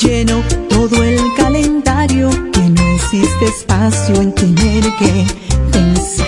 [0.00, 5.26] Lleno todo el calendario que no existe espacio en tener que
[5.70, 6.26] pensar.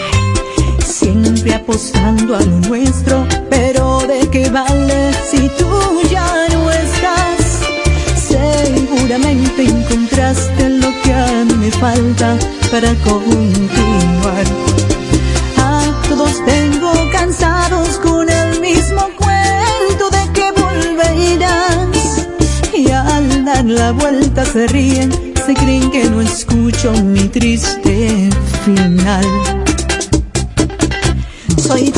[0.85, 5.69] Siempre apostando a lo nuestro, pero ¿de qué vale si tú
[6.11, 7.61] ya no estás?
[8.29, 12.37] Seguramente encontraste lo que a mí me falta
[12.71, 14.64] para continuar.
[23.65, 25.11] La vuelta se ríen,
[25.47, 28.29] se creen que no escucho mi triste
[28.65, 29.25] final.
[31.57, 31.91] Soy